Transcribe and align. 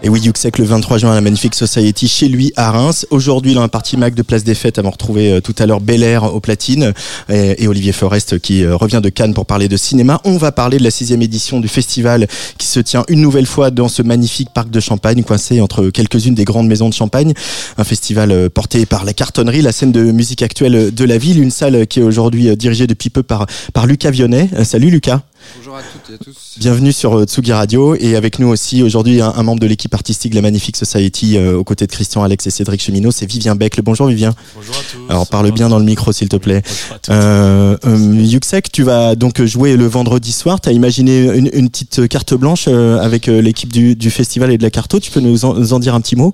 Et 0.00 0.08
oui, 0.08 0.20
Yuxek 0.20 0.58
le 0.58 0.64
23 0.64 0.98
juin 0.98 1.10
à 1.10 1.14
la 1.16 1.20
Magnifique 1.20 1.56
Society 1.56 2.06
chez 2.06 2.28
lui 2.28 2.52
à 2.54 2.70
Reims. 2.70 3.04
Aujourd'hui, 3.10 3.54
dans 3.54 3.62
la 3.62 3.68
partie 3.68 3.96
Mac 3.96 4.14
de 4.14 4.22
Place 4.22 4.44
des 4.44 4.54
Fêtes, 4.54 4.78
avons 4.78 4.92
retrouvé 4.92 5.32
euh, 5.32 5.40
tout 5.40 5.56
à 5.58 5.66
l'heure 5.66 5.80
Bel 5.80 6.04
Air 6.04 6.22
au 6.22 6.38
platine 6.38 6.92
et, 7.28 7.64
et 7.64 7.66
Olivier 7.66 7.90
Forest 7.90 8.38
qui 8.38 8.62
euh, 8.62 8.76
revient 8.76 9.00
de 9.02 9.08
Cannes 9.08 9.34
pour 9.34 9.44
parler 9.44 9.66
de 9.66 9.76
cinéma. 9.76 10.20
On 10.22 10.36
va 10.36 10.52
parler 10.52 10.78
de 10.78 10.84
la 10.84 10.92
sixième 10.92 11.20
édition 11.20 11.58
du 11.58 11.66
festival 11.66 12.28
qui 12.58 12.68
se 12.68 12.78
tient 12.78 13.02
une 13.08 13.20
nouvelle 13.20 13.46
fois 13.46 13.72
dans 13.72 13.88
ce 13.88 14.02
magnifique 14.02 14.50
parc 14.54 14.70
de 14.70 14.78
Champagne, 14.78 15.24
coincé 15.24 15.60
entre 15.60 15.90
quelques-unes 15.90 16.36
des 16.36 16.44
grandes 16.44 16.68
maisons 16.68 16.88
de 16.88 16.94
Champagne. 16.94 17.34
Un 17.76 17.84
festival 17.84 18.30
euh, 18.30 18.48
porté 18.48 18.86
par 18.86 19.04
la 19.04 19.12
cartonnerie, 19.12 19.62
la 19.62 19.72
scène 19.72 19.90
de 19.90 20.12
musique 20.12 20.42
actuelle 20.42 20.94
de 20.94 21.04
la 21.04 21.18
ville, 21.18 21.42
une 21.42 21.50
salle 21.50 21.88
qui 21.88 21.98
est 21.98 22.04
aujourd'hui 22.04 22.56
dirigée 22.56 22.86
depuis 22.86 23.10
peu 23.10 23.24
par, 23.24 23.46
par 23.72 23.86
Lucas 23.86 24.12
Vionnet. 24.12 24.48
Salut 24.62 24.90
Lucas. 24.90 25.22
Bonjour 25.56 25.76
à 25.76 25.80
toutes 25.82 26.10
et 26.10 26.14
à 26.14 26.18
tous. 26.18 26.54
Bienvenue 26.58 26.92
sur 26.92 27.18
euh, 27.18 27.24
Tsugi 27.24 27.52
Radio 27.52 27.94
et 27.98 28.16
avec 28.16 28.38
nous 28.38 28.48
aussi 28.48 28.82
aujourd'hui 28.82 29.20
un, 29.20 29.32
un 29.34 29.42
membre 29.42 29.60
de 29.60 29.66
l'équipe 29.66 29.92
artistique 29.94 30.32
de 30.32 30.36
la 30.36 30.42
Magnifique 30.42 30.76
Society 30.76 31.36
euh, 31.36 31.56
aux 31.56 31.64
côtés 31.64 31.86
de 31.86 31.92
Christian, 31.92 32.22
Alex 32.22 32.46
et 32.46 32.50
Cédric 32.50 32.82
Cheminot, 32.82 33.10
c'est 33.10 33.26
Vivien 33.26 33.54
Beck. 33.54 33.76
Le 33.76 33.82
bonjour 33.82 34.06
Vivien. 34.06 34.34
Bonjour 34.54 34.74
à 34.74 34.78
tous. 34.78 35.10
Alors 35.10 35.26
parle 35.26 35.50
bien 35.52 35.68
dans 35.68 35.78
le 35.78 35.84
micro 35.84 36.12
s'il 36.12 36.28
te 36.28 36.36
plaît. 36.36 36.62
Euh, 37.10 37.76
euh, 37.86 38.14
Yuxek, 38.20 38.70
tu 38.70 38.82
vas 38.82 39.14
donc 39.14 39.42
jouer 39.42 39.76
le 39.76 39.86
vendredi 39.86 40.32
soir. 40.32 40.60
Tu 40.60 40.68
as 40.68 40.72
imaginé 40.72 41.36
une, 41.36 41.50
une 41.52 41.68
petite 41.70 42.08
carte 42.08 42.34
blanche 42.34 42.66
euh, 42.68 42.98
avec 43.00 43.28
euh, 43.28 43.40
l'équipe 43.40 43.72
du, 43.72 43.96
du 43.96 44.10
festival 44.10 44.50
et 44.52 44.58
de 44.58 44.62
la 44.62 44.70
Carto. 44.70 45.00
Tu 45.00 45.10
peux 45.10 45.20
nous 45.20 45.44
en, 45.44 45.54
nous 45.54 45.72
en 45.72 45.78
dire 45.78 45.94
un 45.94 46.00
petit 46.00 46.16
mot? 46.16 46.32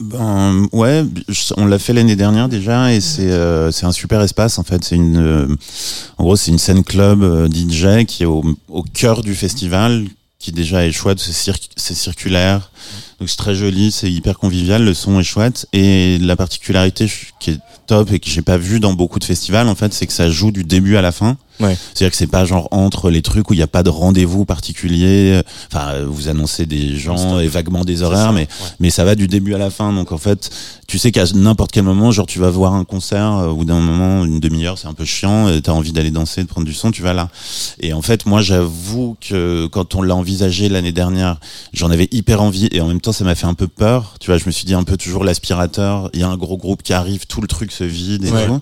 Ben 0.00 0.66
ouais, 0.72 1.04
on 1.56 1.66
l'a 1.66 1.78
fait 1.78 1.92
l'année 1.92 2.16
dernière 2.16 2.48
déjà 2.48 2.92
et 2.92 3.00
c'est 3.00 3.30
euh, 3.30 3.70
c'est 3.70 3.86
un 3.86 3.92
super 3.92 4.20
espace 4.22 4.58
en 4.58 4.64
fait. 4.64 4.82
C'est 4.82 4.96
une 4.96 5.18
euh, 5.18 5.56
en 6.18 6.24
gros 6.24 6.34
c'est 6.34 6.50
une 6.50 6.58
scène 6.58 6.82
club 6.82 7.22
euh, 7.22 7.48
DJ 7.48 8.04
qui 8.04 8.24
est 8.24 8.26
au, 8.26 8.42
au 8.68 8.82
cœur 8.82 9.22
du 9.22 9.34
festival 9.34 10.04
qui 10.38 10.52
déjà 10.52 10.84
est 10.86 10.92
chouette. 10.92 11.18
C'est 11.20 11.32
cir- 11.32 11.58
c'est 11.76 11.94
circulaire, 11.94 12.70
donc 13.18 13.28
c'est 13.28 13.36
très 13.36 13.54
joli, 13.54 13.90
c'est 13.92 14.10
hyper 14.12 14.38
convivial. 14.38 14.84
Le 14.84 14.94
son 14.94 15.18
est 15.20 15.24
chouette 15.24 15.66
et 15.72 16.18
la 16.18 16.36
particularité 16.36 17.10
qui 17.40 17.50
est 17.52 17.58
top 17.86 18.12
et 18.12 18.18
que 18.18 18.28
j'ai 18.28 18.42
pas 18.42 18.56
vu 18.58 18.80
dans 18.80 18.92
beaucoup 18.94 19.18
de 19.18 19.24
festivals 19.24 19.68
en 19.68 19.74
fait, 19.74 19.92
c'est 19.92 20.06
que 20.06 20.12
ça 20.12 20.30
joue 20.30 20.50
du 20.50 20.64
début 20.64 20.96
à 20.96 21.02
la 21.02 21.12
fin. 21.12 21.36
Ouais. 21.60 21.76
C'est-à-dire 21.94 22.10
que 22.10 22.16
c'est 22.16 22.26
pas 22.26 22.44
genre 22.44 22.68
entre 22.72 23.10
les 23.10 23.22
trucs 23.22 23.50
où 23.50 23.54
il 23.54 23.58
n'y 23.58 23.62
a 23.62 23.66
pas 23.68 23.82
de 23.82 23.90
rendez-vous 23.90 24.44
particulier. 24.44 25.40
Enfin, 25.72 25.88
euh, 25.94 26.06
vous 26.08 26.28
annoncez 26.28 26.66
des 26.66 26.96
gens 26.98 27.38
et 27.38 27.46
vaguement 27.48 27.84
des 27.84 28.02
horaires, 28.02 28.32
mais 28.32 28.48
mais 28.80 28.90
ça 28.90 29.04
va 29.04 29.14
du 29.14 29.28
début 29.28 29.54
à 29.54 29.58
la 29.58 29.70
fin. 29.70 29.92
Donc 29.92 30.10
en 30.12 30.18
fait, 30.18 30.50
tu 30.88 30.98
sais 30.98 31.12
qu'à 31.12 31.24
n'importe 31.34 31.70
quel 31.72 31.84
moment, 31.84 32.10
genre 32.10 32.26
tu 32.26 32.38
vas 32.38 32.50
voir 32.50 32.74
un 32.74 32.84
concert 32.84 33.32
euh, 33.34 33.48
ou 33.48 33.64
d'un 33.64 33.80
moment 33.80 34.24
une 34.24 34.40
demi-heure, 34.40 34.78
c'est 34.78 34.88
un 34.88 34.94
peu 34.94 35.04
chiant, 35.04 35.46
tu 35.62 35.70
as 35.70 35.74
envie 35.74 35.92
d'aller 35.92 36.10
danser, 36.10 36.42
de 36.42 36.48
prendre 36.48 36.66
du 36.66 36.74
son, 36.74 36.90
tu 36.90 37.02
vas 37.02 37.12
là. 37.14 37.28
Et 37.80 37.92
en 37.92 38.02
fait, 38.02 38.26
moi 38.26 38.40
j'avoue 38.42 39.16
que 39.20 39.66
quand 39.66 39.94
on 39.94 40.02
l'a 40.02 40.14
envisagé 40.16 40.68
l'année 40.68 40.92
dernière, 40.92 41.38
j'en 41.72 41.90
avais 41.90 42.08
hyper 42.10 42.42
envie 42.42 42.68
et 42.72 42.80
en 42.80 42.86
même 42.88 43.00
temps 43.00 43.12
ça 43.12 43.24
m'a 43.24 43.34
fait 43.34 43.46
un 43.46 43.54
peu 43.54 43.68
peur. 43.68 44.14
Tu 44.20 44.30
vois, 44.30 44.38
je 44.38 44.44
me 44.46 44.50
suis 44.50 44.64
dit 44.64 44.74
un 44.74 44.84
peu 44.84 44.96
toujours 44.96 45.24
l'aspirateur, 45.24 46.10
il 46.14 46.20
y 46.20 46.22
a 46.22 46.28
un 46.28 46.36
gros 46.36 46.56
groupe 46.56 46.82
qui 46.82 46.92
arrive, 46.92 47.26
tout 47.26 47.40
le 47.40 47.46
truc 47.48 47.70
se 47.72 47.84
vide 47.84 48.24
et 48.24 48.30
Ouais. 48.34 48.46
tout. 48.46 48.60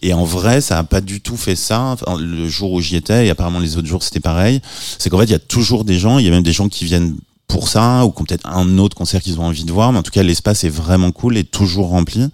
Et 0.00 0.14
en 0.14 0.24
vrai, 0.24 0.60
ça 0.62 0.78
a 0.78 0.84
pas 0.84 1.00
du 1.02 1.20
tout 1.20 1.36
fait 1.36 1.56
ça. 1.56 1.80
Enfin, 1.80 2.16
le 2.22 2.48
jour 2.48 2.72
où 2.72 2.80
j'y 2.80 2.96
étais, 2.96 3.26
et 3.26 3.30
apparemment 3.30 3.58
les 3.58 3.76
autres 3.76 3.88
jours 3.88 4.02
c'était 4.02 4.20
pareil, 4.20 4.60
c'est 4.98 5.10
qu'en 5.10 5.18
fait, 5.18 5.24
il 5.24 5.30
y 5.30 5.34
a 5.34 5.38
toujours 5.38 5.84
des 5.84 5.98
gens, 5.98 6.18
il 6.18 6.24
y 6.24 6.28
a 6.28 6.30
même 6.30 6.42
des 6.42 6.52
gens 6.52 6.68
qui 6.68 6.84
viennent 6.84 7.16
pour 7.52 7.68
ça, 7.68 8.04
ou 8.06 8.10
qui 8.10 8.22
ont 8.22 8.24
peut-être 8.24 8.46
un 8.48 8.78
autre 8.78 8.96
concert 8.96 9.20
qu'ils 9.20 9.38
ont 9.38 9.44
envie 9.44 9.64
de 9.64 9.72
voir, 9.72 9.92
mais 9.92 9.98
en 9.98 10.02
tout 10.02 10.10
cas, 10.10 10.22
l'espace 10.22 10.64
est 10.64 10.70
vraiment 10.70 11.12
cool 11.12 11.36
et 11.36 11.44
toujours 11.44 11.88
rempli. 11.88 12.28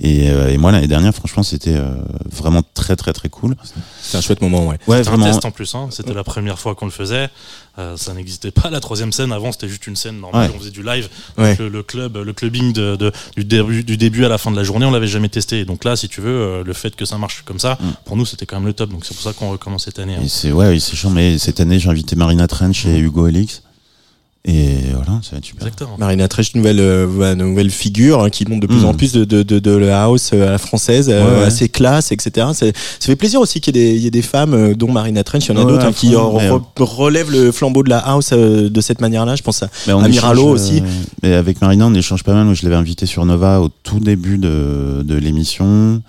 Et, 0.00 0.30
euh, 0.30 0.48
et 0.50 0.58
moi, 0.58 0.70
l'année 0.70 0.86
dernière, 0.86 1.14
franchement, 1.14 1.42
c'était 1.42 1.76
euh, 1.76 1.94
vraiment 2.30 2.62
très, 2.74 2.94
très, 2.94 3.12
très 3.14 3.28
cool. 3.30 3.56
C'est 4.02 4.18
un 4.18 4.20
chouette 4.20 4.40
moment, 4.42 4.66
ouais. 4.68 4.78
Ouais, 4.86 4.98
C'était 4.98 5.08
un 5.08 5.16
vraiment. 5.16 5.32
test 5.32 5.44
en 5.46 5.50
plus, 5.50 5.74
hein. 5.74 5.88
c'était 5.90 6.12
la 6.14 6.24
première 6.24 6.58
fois 6.58 6.74
qu'on 6.74 6.84
le 6.84 6.90
faisait. 6.92 7.30
Euh, 7.78 7.96
ça 7.96 8.12
n'existait 8.12 8.50
pas 8.50 8.68
la 8.68 8.80
troisième 8.80 9.12
scène 9.12 9.32
avant, 9.32 9.52
c'était 9.52 9.68
juste 9.68 9.86
une 9.86 9.96
scène 9.96 10.20
normale. 10.20 10.50
Ouais. 10.50 10.56
On 10.56 10.58
faisait 10.58 10.70
du 10.72 10.82
live. 10.82 11.08
Ouais. 11.38 11.56
Le, 11.58 11.68
le 11.68 11.82
club, 11.82 12.16
le 12.18 12.32
clubbing 12.34 12.72
de, 12.74 12.96
de- 12.96 13.12
du, 13.36 13.44
début, 13.44 13.82
du 13.84 13.96
début 13.96 14.24
à 14.26 14.28
la 14.28 14.36
fin 14.38 14.50
de 14.50 14.56
la 14.56 14.64
journée, 14.64 14.84
on 14.84 14.90
l'avait 14.90 15.06
jamais 15.06 15.28
testé. 15.30 15.60
Et 15.60 15.64
donc 15.64 15.84
là, 15.84 15.96
si 15.96 16.08
tu 16.08 16.20
veux, 16.20 16.62
le 16.64 16.72
fait 16.74 16.94
que 16.96 17.04
ça 17.06 17.16
marche 17.16 17.42
comme 17.46 17.58
ça, 17.58 17.78
pour 18.04 18.16
nous, 18.16 18.26
c'était 18.26 18.44
quand 18.44 18.56
même 18.56 18.66
le 18.66 18.74
top. 18.74 18.90
Donc 18.90 19.04
c'est 19.06 19.14
pour 19.14 19.22
ça 19.22 19.32
qu'on 19.32 19.50
recommence 19.50 19.84
cette 19.84 19.98
année. 19.98 20.16
hein. 20.16 20.24
C'est 20.28 20.52
ouais, 20.52 20.68
oui, 20.68 20.80
c'est 20.80 20.96
chiant. 20.96 21.10
Mais 21.10 21.38
cette 21.38 21.60
année, 21.60 21.78
j'ai 21.78 21.88
invité 21.88 22.14
Marina 22.16 22.46
Trench 22.46 22.84
et 22.86 22.98
Hugo 22.98 23.26
Elix. 23.28 23.62
Et 24.46 24.78
voilà, 24.94 25.20
ça 25.22 25.32
va 25.32 25.38
être 25.38 25.44
super. 25.44 25.66
Exactement. 25.66 25.96
Marina 25.98 26.26
Tresch, 26.26 26.54
nouvelle, 26.54 26.80
euh, 26.80 27.34
nouvelle 27.34 27.70
figure 27.70 28.22
hein, 28.24 28.30
qui 28.30 28.46
monte 28.46 28.60
de 28.60 28.66
plus 28.66 28.82
Mm. 28.84 28.84
en 28.86 28.94
plus 28.94 29.12
de, 29.12 29.24
de, 29.24 29.42
de, 29.42 29.58
de 29.58 29.70
la 29.72 30.04
house 30.04 30.30
euh, 30.32 30.48
à 30.48 30.52
la 30.52 30.58
française, 30.58 31.10
euh, 31.10 31.22
Ouais, 31.34 31.40
ouais. 31.40 31.44
assez 31.46 31.68
classe, 31.68 32.10
etc. 32.10 32.46
Ça 32.54 32.66
fait 33.00 33.16
plaisir 33.16 33.38
aussi 33.40 33.60
qu'il 33.60 33.76
y, 33.76 33.80
ait 33.80 33.82
des- 33.92 33.96
il 33.96 34.02
y 34.02 34.06
ait 34.06 34.10
des 34.10 34.22
femmes, 34.22 34.54
euh, 34.54 34.74
dont 34.74 34.90
Marina 34.90 35.22
Trench, 35.24 35.44
il 35.46 35.48
y 35.50 35.52
en 35.52 35.60
a 35.60 35.64
Ouais, 35.64 35.72
d'autres 35.72 35.84
à 35.84 35.88
hein, 35.88 35.92
qui 35.92 36.14
euh, 36.14 36.18
re- 36.18 36.62
relèvent 36.78 37.30
le 37.30 37.52
flambeau 37.52 37.82
de 37.82 37.90
la 37.90 37.98
house 37.98 38.30
euh, 38.32 38.70
de 38.70 38.80
cette 38.80 39.02
manière-là. 39.02 39.36
Je 39.36 39.42
pense 39.42 39.62
à 39.62 39.68
Mais 39.86 39.92
on 39.92 40.00
Amiralo 40.02 40.54
échange, 40.56 40.68
aussi. 40.70 40.78
euh, 40.80 40.86
mais 41.22 41.34
avec 41.34 41.60
Marina, 41.60 41.86
on 41.86 41.94
échange 41.94 42.24
pas 42.24 42.32
mal. 42.32 42.46
Moi, 42.46 42.54
je 42.54 42.62
l'avais 42.62 42.76
invité 42.76 43.04
sur 43.04 43.26
Nova 43.26 43.60
au 43.60 43.68
tout 43.68 44.00
début 44.00 44.38
de, 44.38 45.02
de 45.04 45.14
l'émission. 45.16 46.00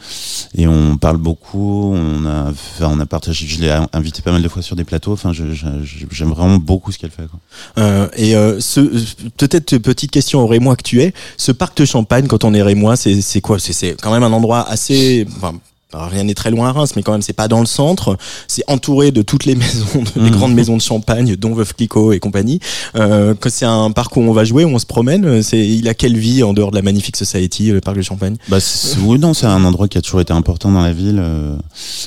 Et 0.56 0.68
on 0.70 0.96
parle 0.96 1.18
beaucoup. 1.18 1.94
On 1.94 2.25
a, 2.25 2.50
enfin, 2.50 2.90
on 2.96 3.00
a 3.02 3.06
partagé. 3.06 3.46
Je 3.46 3.59
l'ai 3.59 3.75
invité 3.91 4.22
pas 4.22 4.31
mal 4.31 4.41
de 4.41 4.47
fois 4.47 4.62
sur 4.62 4.78
des 4.78 4.86
plateaux. 4.86 5.12
Enfin, 5.12 5.34
j'aime 5.34 6.30
vraiment 6.30 6.58
beaucoup 6.58 6.94
ce 6.94 6.97
qu'elle 6.97 7.12
fait. 7.12 7.28
Quoi. 7.28 8.08
Euh, 8.22 8.59
et 8.59 8.78
euh, 8.78 9.00
peut-être 9.38 9.78
petite 9.78 10.12
question 10.12 10.40
au 10.42 10.48
Rémois 10.48 10.76
que 10.76 10.84
tu 10.84 11.02
es, 11.02 11.14
ce 11.38 11.52
parc 11.52 11.78
de 11.78 11.86
Champagne, 11.86 12.28
quand 12.28 12.44
on 12.44 12.54
est 12.54 12.62
Rémois, 12.62 12.96
c'est 12.96 13.42
quoi? 13.42 13.58
C'est- 13.59 13.74
C'est 13.74 14.00
quand 14.02 14.12
même 14.12 14.24
un 14.24 14.32
endroit 14.34 14.68
assez... 14.70 15.26
Enfin, 15.38 15.54
alors, 15.94 16.07
rien 16.07 16.24
n'est 16.24 16.34
très 16.34 16.52
loin 16.52 16.69
à 16.69 16.72
Reims, 16.72 16.94
mais 16.96 17.03
quand 17.03 17.12
même, 17.12 17.22
c'est 17.22 17.34
pas 17.34 17.47
dans 17.47 17.59
le 17.59 17.66
centre. 17.66 18.18
C'est 18.47 18.63
entouré 18.68 19.12
de 19.12 19.22
toutes 19.22 19.46
les 19.46 19.56
maisons, 19.62 20.02
de- 20.03 20.22
les 20.22 20.29
Mhm. 20.29 20.35
grandes 20.38 20.53
maisons 20.53 20.78
de 20.78 20.81
Champagne, 20.81 21.35
dont 21.35 21.53
Veuve 21.53 21.74
Clicquot 21.75 22.13
et 22.13 22.19
compagnie. 22.19 22.59
Euh, 22.96 23.35
que 23.35 23.50
c'est 23.50 23.66
un 23.66 23.91
parc 23.91 24.16
où 24.18 24.22
on 24.22 24.31
va 24.34 24.44
jouer, 24.46 24.63
où 24.66 24.69
on 24.69 24.79
se 24.79 24.85
promène. 24.85 25.41
C'est, 25.44 25.59
il 25.68 25.88
a 25.88 25.94
quelle 25.94 26.18
vie 26.18 26.44
en 26.44 26.53
dehors 26.53 26.72
de 26.72 26.75
la 26.75 26.81
magnifique 26.81 27.18
Society, 27.18 27.72
le 27.72 27.81
parc 27.81 27.97
de 27.97 28.02
Champagne? 28.02 28.38
Bah, 28.47 28.59
c'est- 28.59 28.97
oui, 29.00 29.19
non, 29.19 29.34
c'est 29.34 29.46
un 29.47 29.63
endroit 29.66 29.88
qui 29.88 29.97
a 29.97 30.02
toujours 30.02 30.22
été 30.22 30.34
important 30.34 30.72
dans 30.72 30.81
la 30.81 30.94
ville, 30.94 31.19
euh, 31.22 31.56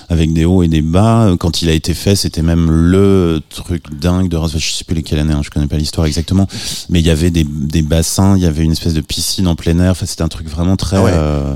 avec 0.08 0.32
des 0.32 0.44
hauts 0.44 0.62
et 0.62 0.68
des 0.68 0.82
bas. 0.82 1.34
Quand 1.38 1.62
il 1.62 1.68
a 1.68 1.72
été 1.72 1.94
fait, 1.94 2.16
c'était 2.16 2.42
même 2.42 2.70
le 2.70 3.40
truc 3.50 3.84
dingue 3.98 4.28
de 4.28 4.36
Reims. 4.36 4.52
Je 4.56 4.70
sais 4.72 4.84
plus 4.84 4.94
lesquelles 4.96 5.18
années, 5.18 5.34
hein, 5.34 5.42
je 5.44 5.50
connais 5.50 5.66
pas 5.66 5.76
l'histoire 5.76 6.06
exactement, 6.06 6.46
mais 6.88 7.00
il 7.00 7.06
y 7.06 7.10
avait 7.10 7.30
des, 7.30 7.44
des 7.44 7.82
bassins, 7.82 8.36
il 8.36 8.42
y 8.42 8.46
avait 8.46 8.62
une 8.64 8.72
espèce 8.72 8.94
de 8.94 9.00
piscine 9.00 9.46
en 9.46 9.56
plein 9.56 9.78
air. 9.78 9.90
Enfin, 9.92 10.06
c'était 10.06 10.22
un 10.22 10.28
truc 10.28 10.48
vraiment 10.48 10.76
très. 10.76 10.96
Ah 10.96 11.02
ouais. 11.02 11.10
euh, 11.14 11.54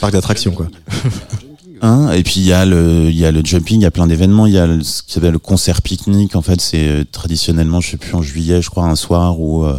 Parc 0.00 0.12
d'attraction, 0.12 0.52
quoi. 0.52 0.66
Hein 1.86 2.12
et 2.12 2.22
puis 2.22 2.36
il 2.36 2.46
y 2.46 2.52
a 2.54 2.64
le 2.64 3.10
il 3.10 3.16
y 3.16 3.26
a 3.26 3.30
le 3.30 3.44
jumping, 3.44 3.80
il 3.80 3.82
y 3.82 3.86
a 3.86 3.90
plein 3.90 4.06
d'événements, 4.06 4.46
il 4.46 4.54
y 4.54 4.58
a 4.58 4.66
le, 4.66 4.82
ce 4.82 5.02
qui 5.02 5.12
s'appelle 5.12 5.32
le 5.32 5.38
concert 5.38 5.82
pique-nique 5.82 6.34
en 6.34 6.40
fait, 6.40 6.58
c'est 6.62 6.88
euh, 6.88 7.04
traditionnellement, 7.10 7.82
je 7.82 7.90
sais 7.90 7.96
plus 7.98 8.14
en 8.14 8.22
juillet, 8.22 8.62
je 8.62 8.70
crois 8.70 8.86
un 8.86 8.96
soir 8.96 9.38
où 9.38 9.64
euh, 9.66 9.78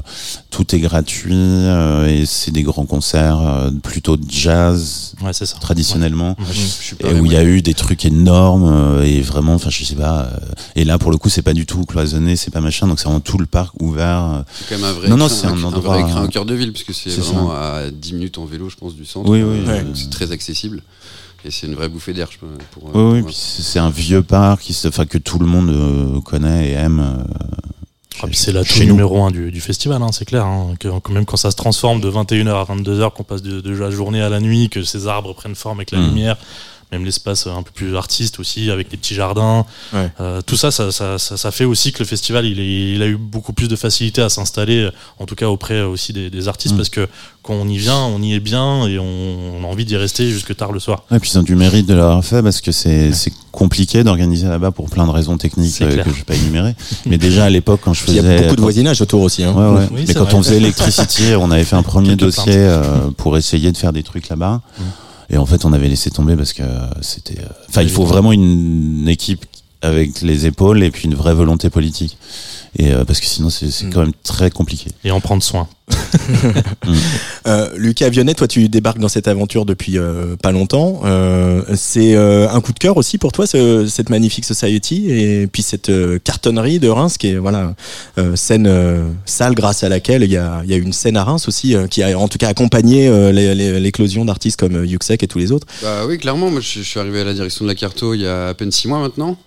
tout 0.51 0.75
est 0.75 0.79
gratuit 0.79 1.33
euh, 1.33 2.05
et 2.05 2.27
c'est 2.27 2.51
des 2.51 2.61
grands 2.61 2.85
concerts 2.85 3.39
euh, 3.41 3.71
plutôt 3.81 4.17
de 4.17 4.25
jazz 4.29 5.15
Ouais, 5.23 5.33
c'est 5.33 5.47
ça. 5.47 5.57
traditionnellement. 5.57 6.35
Ouais. 6.39 7.09
Et 7.09 7.19
où 7.19 7.25
il 7.25 7.31
y 7.31 7.37
a 7.37 7.43
eu 7.43 7.63
des 7.63 7.73
trucs 7.73 8.05
énormes 8.05 8.71
euh, 8.71 9.01
et 9.01 9.21
vraiment, 9.21 9.55
enfin 9.55 9.71
je 9.71 9.83
sais 9.83 9.95
pas. 9.95 10.25
euh, 10.31 10.37
et 10.75 10.85
là 10.85 10.99
pour 10.99 11.09
le 11.09 11.17
coup 11.17 11.29
c'est 11.29 11.41
pas 11.41 11.53
du 11.53 11.65
tout 11.65 11.85
cloisonné, 11.85 12.35
c'est 12.35 12.51
pas 12.51 12.61
machin, 12.61 12.85
donc 12.87 12.99
c'est 12.99 13.05
vraiment 13.05 13.19
tout 13.19 13.39
le 13.39 13.47
parc 13.47 13.81
ouvert. 13.81 14.43
C'est 14.53 14.69
quand 14.75 14.79
même 14.79 14.89
un 14.89 14.93
vrai 14.93 15.09
Non, 15.09 15.17
non, 15.17 15.27
c'est 15.27 15.47
un 15.47 15.63
endroit- 15.63 15.97
vrai 15.97 16.01
écrin 16.01 16.23
au 16.23 16.27
cœur 16.27 16.45
de 16.45 16.53
ville, 16.53 16.71
puisque 16.71 16.93
c'est 16.93 17.09
C'est 17.09 17.21
vraiment 17.21 17.51
à 17.51 17.89
10 17.91 18.13
minutes 18.13 18.37
en 18.37 18.45
vélo, 18.45 18.69
je 18.69 18.75
pense, 18.75 18.93
du 18.95 19.05
centre. 19.05 19.27
Oui, 19.29 19.41
oui, 19.41 19.57
C'est 19.95 20.11
très 20.11 20.31
accessible. 20.31 20.83
Et 21.45 21.51
c'est 21.51 21.67
une 21.67 21.75
vraie 21.75 21.89
bouffée 21.89 22.13
d'air, 22.13 22.27
je 22.31 22.39
peux. 22.39 22.47
Pour, 22.71 22.85
Oui, 22.85 22.91
pour 22.91 23.11
oui, 23.13 23.21
puis 23.23 23.35
c'est 23.35 23.79
un 23.79 23.89
vieux 23.91 24.23
parc 24.23 24.61
qui 24.61 24.73
se, 24.73 24.87
que 25.05 25.17
tout 25.19 25.37
le 25.39 25.45
monde 25.45 25.69
euh, 25.69 26.19
connaît 26.21 26.69
et 26.69 26.73
aime. 26.73 26.99
euh, 26.99 27.23
Ah, 28.23 28.27
c'est 28.33 28.51
nous. 28.85 28.93
numéro 28.93 29.23
un 29.23 29.29
du, 29.31 29.51
du 29.51 29.61
festival, 29.61 30.01
hein, 30.01 30.09
c'est 30.11 30.25
clair. 30.25 30.45
Hein, 30.45 30.73
que, 30.79 30.87
quand 30.87 31.11
même 31.13 31.25
quand 31.25 31.37
ça 31.37 31.51
se 31.51 31.55
transforme 31.55 32.01
de 32.01 32.09
21h 32.09 32.49
à 32.49 32.63
22h, 32.63 33.11
qu'on 33.13 33.23
passe 33.23 33.43
de, 33.43 33.61
de 33.61 33.75
la 33.77 33.91
journée 33.91 34.21
à 34.21 34.29
la 34.29 34.39
nuit, 34.39 34.69
que 34.69 34.83
ces 34.83 35.05
arbres 35.07 35.35
prennent 35.35 35.55
forme 35.55 35.77
avec 35.79 35.91
la 35.91 35.99
Mm. 35.99 36.05
lumière, 36.07 36.37
même 36.91 37.03
l'espace 37.05 37.47
un 37.47 37.63
peu 37.63 37.71
plus 37.73 37.95
artiste 37.95 38.39
aussi, 38.39 38.69
avec 38.71 38.89
des 38.89 38.97
petits 38.97 39.15
jardins. 39.15 39.65
Ouais. 39.93 40.09
Euh, 40.19 40.41
tout 40.45 40.55
ça 40.55 40.71
ça, 40.71 40.91
ça, 40.91 41.17
ça, 41.17 41.37
ça 41.37 41.51
fait 41.51 41.65
aussi 41.65 41.91
que 41.91 41.99
le 41.99 42.05
festival, 42.05 42.45
il, 42.45 42.59
est, 42.59 42.93
il 42.95 43.01
a 43.01 43.07
eu 43.07 43.17
beaucoup 43.17 43.53
plus 43.53 43.67
de 43.67 43.75
facilité 43.75 44.21
à 44.21 44.29
s'installer, 44.29 44.89
en 45.19 45.25
tout 45.25 45.35
cas 45.35 45.47
auprès 45.47 45.81
aussi 45.81 46.13
des, 46.13 46.29
des 46.29 46.47
artistes, 46.47 46.73
Mm. 46.73 46.77
parce 46.77 46.89
que 46.89 47.07
quand 47.43 47.53
on 47.53 47.67
y 47.67 47.77
vient, 47.77 47.97
on 47.99 48.21
y 48.23 48.33
est 48.33 48.39
bien 48.39 48.87
et 48.87 48.97
on, 48.97 49.05
on 49.59 49.63
a 49.63 49.67
envie 49.67 49.85
d'y 49.85 49.95
rester 49.97 50.29
jusque 50.29 50.55
tard 50.55 50.71
le 50.71 50.79
soir. 50.79 51.03
Et 51.11 51.19
puis 51.19 51.29
ils 51.33 51.37
ont 51.37 51.43
du 51.43 51.55
mérite 51.55 51.85
de 51.85 51.93
l'avoir 51.93 52.23
fait 52.25 52.41
parce 52.41 52.59
que 52.61 52.71
c'est 52.71 53.13
c'est 53.13 53.31
compliqué 53.51 54.03
d'organiser 54.03 54.47
là-bas 54.47 54.71
pour 54.71 54.89
plein 54.89 55.05
de 55.05 55.11
raisons 55.11 55.37
techniques 55.37 55.79
euh, 55.81 56.03
que 56.03 56.09
je 56.09 56.15
vais 56.15 56.23
pas 56.23 56.33
énumérer. 56.35 56.75
Mais 57.05 57.17
déjà 57.19 57.45
à 57.45 57.49
l'époque 57.49 57.81
quand 57.83 57.93
je 57.93 58.03
Il 58.07 58.15
y 58.15 58.17
faisais 58.17 58.37
a 58.37 58.41
beaucoup 58.41 58.55
de 58.55 58.61
voisinage 58.61 58.99
autour 59.01 59.21
aussi. 59.21 59.43
Hein. 59.43 59.53
Ouais, 59.53 59.77
ouais. 59.79 59.87
Oui, 59.91 60.05
Mais 60.07 60.13
quand 60.15 60.23
vrai. 60.25 60.33
on 60.33 60.41
faisait 60.43 60.57
Electricity, 60.57 61.35
on 61.37 61.51
avait 61.51 61.63
fait 61.63 61.75
un 61.75 61.83
premier 61.93 62.15
dossier 62.15 62.55
euh, 62.55 62.81
pour 63.15 63.37
essayer 63.37 63.71
de 63.71 63.77
faire 63.77 63.93
des 63.93 64.03
trucs 64.03 64.27
là-bas. 64.29 64.61
Mm. 64.77 64.83
Et 65.29 65.37
en 65.37 65.45
fait, 65.45 65.65
on 65.65 65.73
avait 65.73 65.87
laissé 65.87 66.11
tomber 66.11 66.35
parce 66.35 66.53
que 66.53 66.63
c'était. 67.01 67.39
euh, 67.39 67.47
Enfin, 67.69 67.81
il 67.81 67.89
faut 67.89 68.05
vraiment 68.05 68.31
une 68.31 69.07
équipe 69.07 69.45
avec 69.81 70.21
les 70.21 70.45
épaules 70.45 70.83
et 70.83 70.91
puis 70.91 71.05
une 71.05 71.15
vraie 71.15 71.33
volonté 71.33 71.69
politique. 71.69 72.17
Et 72.77 72.91
euh, 72.93 73.05
parce 73.05 73.19
que 73.19 73.25
sinon, 73.25 73.49
c'est 73.49 73.67
Mm. 73.83 73.93
quand 73.93 74.01
même 74.01 74.13
très 74.23 74.49
compliqué. 74.51 74.89
Et 75.03 75.11
en 75.11 75.19
prendre 75.21 75.43
soin. 75.43 75.67
Euh, 77.47 77.69
Lucas 77.77 78.09
Vionnet, 78.09 78.33
toi 78.33 78.47
tu 78.47 78.69
débarques 78.69 78.97
dans 78.97 79.07
cette 79.07 79.27
aventure 79.27 79.65
depuis 79.65 79.99
euh, 79.99 80.35
pas 80.35 80.51
longtemps. 80.51 81.01
Euh, 81.05 81.61
c'est 81.75 82.15
un 82.15 82.59
coup 82.59 82.73
de 82.73 82.79
cœur 82.79 82.97
aussi 82.97 83.19
pour 83.19 83.31
toi 83.31 83.45
ce- 83.45 83.85
cette 83.85 84.09
magnifique 84.09 84.45
society 84.45 85.11
et 85.11 85.45
puis 85.45 85.61
cette 85.61 85.91
cartonnerie 86.23 86.79
de 86.79 86.89
Reims 86.89 87.17
qui 87.19 87.27
est 87.29 87.35
voilà 87.35 87.75
scène 88.33 89.13
salle 89.25 89.53
grâce 89.53 89.83
à 89.83 89.89
laquelle 89.89 90.23
il 90.23 90.31
y 90.31 90.37
a, 90.37 90.63
y 90.65 90.73
a 90.73 90.77
une 90.77 90.91
scène 90.93 91.17
à 91.17 91.23
Reims 91.23 91.47
aussi 91.47 91.75
qui 91.91 92.01
a 92.01 92.17
en 92.17 92.27
tout 92.27 92.39
cas 92.39 92.47
accompagné 92.47 93.11
l'éclosion 93.79 94.25
d'artistes 94.25 94.59
comme 94.59 94.83
Yuxek 94.83 95.21
et 95.21 95.27
tous 95.27 95.37
les 95.37 95.51
autres. 95.51 95.67
Bah 95.83 96.05
oui, 96.07 96.17
clairement. 96.17 96.49
Moi, 96.49 96.61
je, 96.61 96.81
suis 96.81 96.99
arrivé 96.99 97.21
à 97.21 97.25
la 97.25 97.33
direction 97.35 97.63
de 97.65 97.69
la 97.69 97.75
Carto 97.75 98.15
il 98.15 98.21
y 98.21 98.27
a 98.27 98.47
à 98.47 98.53
peine 98.55 98.71
six 98.71 98.87
mois 98.87 98.99
maintenant, 98.99 99.37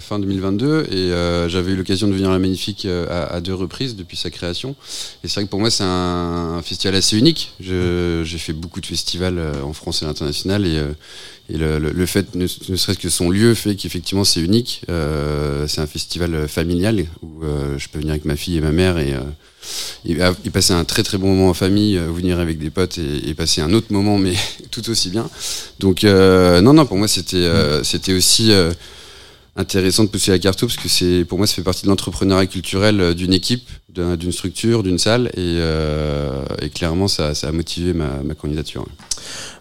fin 0.00 0.18
2022, 0.18 0.88
et 0.90 1.48
j'avais 1.48 1.72
eu 1.72 1.76
l'occasion 1.76 2.08
de 2.08 2.12
venir 2.12 2.30
à 2.30 2.32
la 2.32 2.40
Magnifique 2.40 2.88
à, 3.08 3.24
à 3.26 3.40
deux 3.40 3.54
reprises 3.54 3.94
depuis 3.94 4.16
sa 4.16 4.30
création. 4.30 4.74
Et 5.22 5.28
c'est 5.28 5.34
vrai 5.34 5.44
que 5.44 5.50
pour 5.50 5.59
moi, 5.60 5.70
c'est 5.70 5.84
un, 5.84 6.60
festival 6.62 6.96
assez 6.96 7.16
unique. 7.16 7.52
J'ai 7.60 8.38
fait 8.38 8.52
beaucoup 8.52 8.80
de 8.80 8.86
festivals 8.86 9.38
euh, 9.38 9.62
en 9.62 9.72
France 9.72 10.02
et 10.02 10.04
à 10.04 10.08
l'international, 10.08 10.66
et, 10.66 10.78
euh, 11.56 11.78
le, 11.78 12.06
fait, 12.06 12.34
ne, 12.34 12.46
serait-ce 12.46 12.98
que 12.98 13.08
son 13.10 13.30
lieu, 13.30 13.54
fait 13.54 13.74
qu'effectivement 13.74 14.24
c'est 14.24 14.40
unique. 14.40 14.82
Euh, 14.88 15.66
c'est 15.68 15.80
un 15.80 15.86
festival 15.86 16.48
familial 16.48 17.04
où 17.22 17.42
je 17.76 17.88
peux 17.88 17.98
venir 17.98 18.12
avec 18.12 18.24
ma 18.24 18.36
fille 18.36 18.56
et 18.56 18.60
ma 18.60 18.72
mère 18.72 18.98
et 18.98 19.14
et 20.06 20.50
passer 20.50 20.72
un 20.72 20.84
très 20.84 21.02
très 21.02 21.18
bon 21.18 21.34
moment 21.34 21.50
en 21.50 21.54
famille, 21.54 21.98
venir 21.98 22.40
avec 22.40 22.58
des 22.58 22.70
potes 22.70 22.98
et, 22.98 23.34
passer 23.34 23.60
un 23.60 23.72
autre 23.74 23.88
moment, 23.92 24.16
mais 24.16 24.34
tout 24.70 24.88
aussi 24.90 25.10
bien. 25.10 25.28
Donc 25.80 26.04
non, 26.04 26.72
non, 26.72 26.86
pour 26.86 26.96
moi 26.96 27.08
c'était 27.08 27.48
c'était 27.82 28.14
aussi 28.14 28.52
intéressant 29.56 30.04
de 30.04 30.08
pousser 30.08 30.30
la 30.30 30.38
carte 30.38 30.60
parce 30.60 30.76
que 30.76 30.88
c'est 30.88 31.24
pour 31.24 31.36
moi 31.36 31.46
ça 31.46 31.54
fait 31.56 31.62
partie 31.62 31.82
de 31.82 31.88
l'entrepreneuriat 31.88 32.46
culturel 32.46 33.14
d'une 33.14 33.32
équipe, 33.32 33.68
d'une 33.94 34.32
structure, 34.32 34.82
d'une 34.82 34.98
salle 34.98 35.28
et, 35.34 35.58
euh, 35.58 36.44
et 36.62 36.70
clairement 36.70 37.08
ça, 37.08 37.34
ça 37.34 37.48
a 37.48 37.52
motivé 37.52 37.92
ma, 37.92 38.22
ma 38.24 38.34
candidature. 38.34 38.86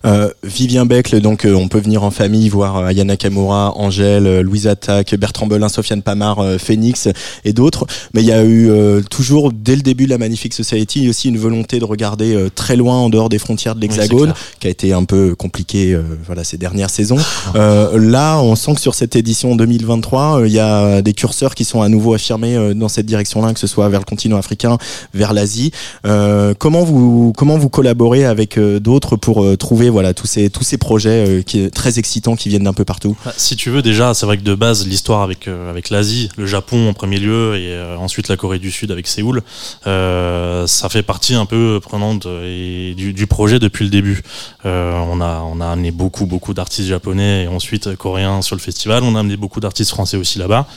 Euh, 0.06 0.30
Vivien 0.44 0.86
Becle, 0.86 1.20
donc 1.20 1.44
euh, 1.44 1.54
on 1.54 1.68
peut 1.68 1.80
venir 1.80 2.04
en 2.04 2.12
famille 2.12 2.48
voir 2.48 2.78
euh, 2.78 2.88
Ayana 2.88 3.18
Kamura, 3.18 3.78
Angèle, 3.78 4.28
euh, 4.28 4.42
Louise 4.42 4.68
Attaque, 4.68 5.14
Bertrand 5.16 5.48
Belin, 5.48 5.68
Sofiane 5.68 6.02
Pamar, 6.02 6.40
euh, 6.40 6.58
Phoenix 6.58 7.10
et 7.44 7.52
d'autres. 7.52 7.86
Mais 8.14 8.22
il 8.22 8.28
y 8.28 8.32
a 8.32 8.44
eu 8.44 8.70
euh, 8.70 9.02
toujours 9.02 9.52
dès 9.52 9.76
le 9.76 9.82
début 9.82 10.06
de 10.06 10.12
la 10.12 10.18
Magnifique 10.18 10.54
Society 10.54 11.10
aussi 11.10 11.28
une 11.28 11.38
volonté 11.38 11.80
de 11.80 11.86
regarder 11.86 12.34
euh, 12.34 12.50
très 12.54 12.78
loin 12.78 12.96
en 12.96 13.10
dehors 13.10 13.28
des 13.28 13.40
frontières 13.40 13.76
de 13.76 13.82
l'Hexagone, 13.82 14.34
qui 14.62 14.68
a 14.68 14.70
été 14.70 14.94
un 14.94 15.04
peu 15.04 15.36
compliqué 15.36 15.94
euh, 15.94 16.02
voilà 16.26 16.46
ces 16.46 16.58
dernières 16.58 16.90
saisons. 16.90 17.18
Euh, 17.56 18.00
là, 18.00 18.40
on 18.40 18.56
sent 18.56 18.76
que 18.76 18.82
sur 18.82 18.96
cette 18.96 19.18
édition 19.18 19.58
2023, 19.58 20.40
euh, 20.40 20.48
il 20.48 20.54
y 20.54 20.60
a 20.60 21.02
des 21.02 21.14
curseurs 21.14 21.56
qui 21.56 21.66
sont 21.66 21.82
à 21.82 21.90
nouveau 21.90 22.14
affirmés 22.14 22.56
euh, 22.56 22.74
dans 22.74 22.88
cette 22.88 23.06
direction-là, 23.06 23.54
que 23.54 23.60
ce 23.60 23.68
soit 23.68 23.90
vers 23.90 24.00
le 24.00 24.06
continent 24.06 24.19
africain, 24.38 24.78
vers 25.14 25.34
l'Asie. 25.34 25.72
Euh, 26.06 26.54
comment 26.58 26.84
vous 26.84 27.34
comment 27.36 27.58
vous 27.58 27.70
collaborez 27.70 28.26
avec 28.26 28.58
euh, 28.58 28.80
d'autres 28.80 29.16
pour 29.16 29.44
euh, 29.44 29.56
trouver 29.58 29.90
voilà 29.90 30.14
tous 30.14 30.28
ces 30.28 30.50
tous 30.50 30.64
ces 30.64 30.78
projets 30.78 31.44
qui 31.46 31.70
très 31.72 32.00
excitants 32.00 32.36
qui 32.36 32.50
viennent 32.50 32.64
d'un 32.64 32.74
peu 32.74 32.86
partout? 32.86 33.16
Bah, 33.26 33.34
Si 33.38 33.56
tu 33.56 33.70
veux, 33.70 33.82
déjà, 33.82 34.14
c'est 34.14 34.26
vrai 34.26 34.38
que 34.38 34.44
de 34.44 34.56
base, 34.56 34.86
l'histoire 34.86 35.22
avec 35.22 35.48
avec 35.48 35.90
l'Asie, 35.90 36.30
le 36.38 36.46
Japon 36.46 36.90
en 36.90 36.94
premier 36.94 37.20
lieu, 37.20 37.56
et 37.58 37.78
ensuite 37.98 38.28
la 38.28 38.38
Corée 38.38 38.60
du 38.60 38.72
Sud 38.72 38.92
avec 38.92 39.08
Séoul, 39.08 39.42
ça 39.86 40.90
fait 40.90 41.04
partie 41.04 41.36
un 41.36 41.46
peu 41.46 41.80
prenante 41.82 42.28
et 42.44 42.94
du, 42.96 43.14
du 43.14 43.28
projet 43.28 43.60
depuis 43.60 43.86
le 43.86 43.92
début. 43.92 44.22
On 44.66 45.22
a 45.22 45.44
on 45.46 45.62
a 45.62 45.68
amené 45.68 45.92
beaucoup 45.92 46.26
beaucoup 46.26 46.54
d'artistes 46.54 46.88
japonais 46.88 47.44
et 47.44 47.48
ensuite 47.48 47.96
coréens 47.96 48.42
sur 48.42 48.56
le 48.56 48.62
festival. 48.62 49.04
On 49.04 49.16
a 49.16 49.20
amené 49.20 49.38
beaucoup 49.38 49.60
d'artistes 49.60 49.92
français 49.92 50.18
aussi 50.18 50.40
là-bas. 50.40 50.68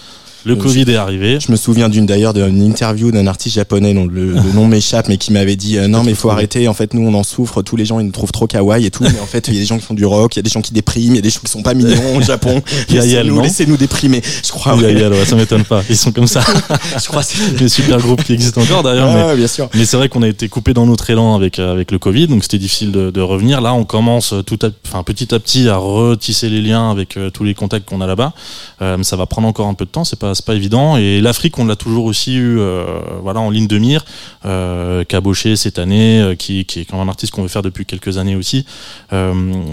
Le 0.45 0.55
Euh, 0.55 0.57
Covid 0.57 0.83
est 0.91 0.97
arrivé. 0.97 1.39
Je 1.41 1.51
me 1.51 1.57
souviens 1.57 1.89
d'une 1.89 2.07
d'ailleurs 2.07 2.35
d'une 2.35 2.63
interview 2.63 3.11
d'un 3.11 3.27
artiste 3.27 3.55
japonais 3.57 3.95
dont 3.95 4.07
le, 4.07 4.33
le 4.33 4.53
nom 4.55 4.67
m'échappe 4.73 5.09
mais 5.09 5.17
qui 5.17 5.33
m'avait 5.33 5.57
dit 5.57 5.79
euh, 5.79 5.89
non 5.89 6.03
mais 6.03 6.11
il 6.11 6.17
faut 6.17 6.31
arrêter 6.31 6.69
en 6.69 6.75
fait 6.75 6.95
nous 6.95 7.07
on 7.07 7.15
en 7.15 7.23
souffre 7.23 7.63
tous 7.63 7.77
les 7.77 7.85
gens 7.85 8.01
ils 8.01 8.07
nous 8.07 8.13
trouvent 8.13 8.33
trop 8.33 8.47
kawaii 8.47 8.87
et 8.87 8.91
tout 8.91 9.03
mais 9.03 9.21
en 9.21 9.27
fait 9.27 9.49
il 9.49 9.55
y 9.55 9.57
a 9.59 9.61
des 9.61 9.67
gens 9.67 9.79
qui 9.79 9.85
font 9.85 9.95
du 9.95 10.05
rock 10.05 10.35
il 10.35 10.39
y 10.39 10.41
a 10.41 10.43
des 10.43 10.51
gens 10.51 10.61
qui 10.63 10.73
dépriment 10.73 11.13
il 11.13 11.17
y 11.17 11.19
a 11.19 11.23
des 11.23 11.31
gens 11.31 11.41
qui 11.45 11.51
sont 11.51 11.63
pas 11.63 11.75
mignons 11.75 12.17
au 12.17 12.21
Japon 12.33 12.63
Yael, 12.89 13.03
laissez-nous 13.05 13.35
non 13.37 13.43
laissez-nous 13.43 13.77
déprimer 13.77 14.23
je 14.45 14.51
crois 14.51 14.75
ouais. 14.77 14.95
oui, 14.95 15.03
alors, 15.03 15.25
ça 15.25 15.37
m'étonne 15.37 15.65
pas. 15.65 15.83
Ils 15.89 15.97
sont 15.97 16.13
comme 16.13 16.27
ça. 16.27 16.43
je 17.01 17.07
crois 17.07 17.23
c'est 17.23 17.39
Les 17.61 17.69
super 17.69 17.99
groupes 17.99 18.23
qui 18.25 18.33
existent 18.33 18.61
encore 18.61 18.83
d'ailleurs. 18.83 19.13
mais 19.13 19.23
Ouais, 19.25 19.37
bien 19.37 19.47
sûr 19.47 19.69
Mais 19.75 19.85
c'est 19.85 19.97
vrai 19.97 20.09
qu'on 20.09 20.23
a 20.23 20.29
été 20.29 20.49
coupé 20.49 20.75
dans 20.75 20.87
notre 20.87 21.09
élan 21.11 21.35
avec 21.35 21.59
euh, 21.59 21.73
avec 21.73 21.91
le 21.91 21.99
Covid, 21.99 22.27
donc 22.29 22.43
c'était 22.43 22.59
difficile 22.59 22.93
de, 22.93 23.11
de 23.11 23.21
revenir. 23.21 23.61
Là, 23.61 23.75
on 23.75 23.85
commence 23.85 24.35
tout 24.47 24.59
à, 24.63 24.69
enfin 24.87 25.03
petit 25.03 25.35
à 25.35 25.39
petit 25.39 25.69
à 25.69 25.77
retisser 25.77 26.49
les 26.49 26.61
liens 26.61 26.91
avec 26.91 27.17
euh, 27.17 27.31
tous 27.31 27.45
les 27.45 27.55
contacts 27.55 27.89
qu'on 27.89 28.01
a 28.01 28.07
là-bas. 28.07 28.33
Euh, 28.81 28.97
mais 28.97 29.05
ça 29.05 29.17
va 29.17 29.27
prendre 29.27 29.49
encore 29.49 29.69
un 29.69 29.75
peu 29.75 29.85
de 29.85 29.91
temps, 29.91 30.05
c'est 30.05 30.19
pas 30.19 30.32
c'est 30.35 30.45
pas 30.45 30.55
évident. 30.55 30.97
Et 30.97 31.21
l'Afrique, 31.21 31.59
on 31.59 31.65
l'a 31.67 31.77
toujours 31.77 32.05
aussi 32.05 32.35
eu, 32.35 32.59
euh, 32.59 32.85
voilà, 33.23 33.41
en 33.41 33.51
ligne 33.51 33.67
de 33.67 33.79
mire. 33.79 34.05
Euh, 34.45 35.05
Caboché 35.05 35.57
cette 35.57 35.79
année, 35.79 36.21
euh, 36.21 36.35
qui 36.35 36.65
qui 36.65 36.81
est 36.81 36.85
quand 36.85 36.99
même 36.99 37.07
un 37.07 37.11
artiste 37.11 37.33
qu'on 37.33 37.43
veut 37.43 37.49
faire 37.49 37.63
depuis 37.63 37.87
quelques 37.87 38.19
années 38.19 38.37
aussi. 38.37 38.65
Euh, 39.13 39.33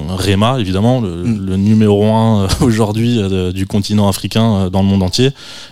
Rema, 0.09 0.59
évidemment, 0.59 1.01
le, 1.01 1.09
Mm. 1.23 1.45
le 1.45 1.57
numéro 1.57 2.05
un 2.05 2.47
aujourd'hui 2.61 3.19
du 3.53 3.65
continent 3.65 4.07
africain 4.07 4.69
dans 4.69 4.81
le 4.81 4.87
monde 4.87 5.03
entier, 5.03 5.31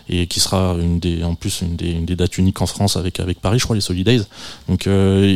et 0.09 0.27
qui 0.27 0.39
sera 0.39 0.75
une 0.81 0.99
des, 0.99 1.23
en 1.23 1.35
plus 1.35 1.61
une 1.61 1.75
des, 1.75 1.91
une 1.91 2.05
des 2.05 2.15
dates 2.15 2.37
uniques 2.37 2.61
en 2.61 2.67
France 2.67 2.97
avec 2.97 3.19
avec 3.19 3.39
Paris, 3.39 3.59
je 3.59 3.63
crois, 3.63 3.75
les 3.75 3.81
Solidays. 3.81 4.21
Donc 4.69 4.87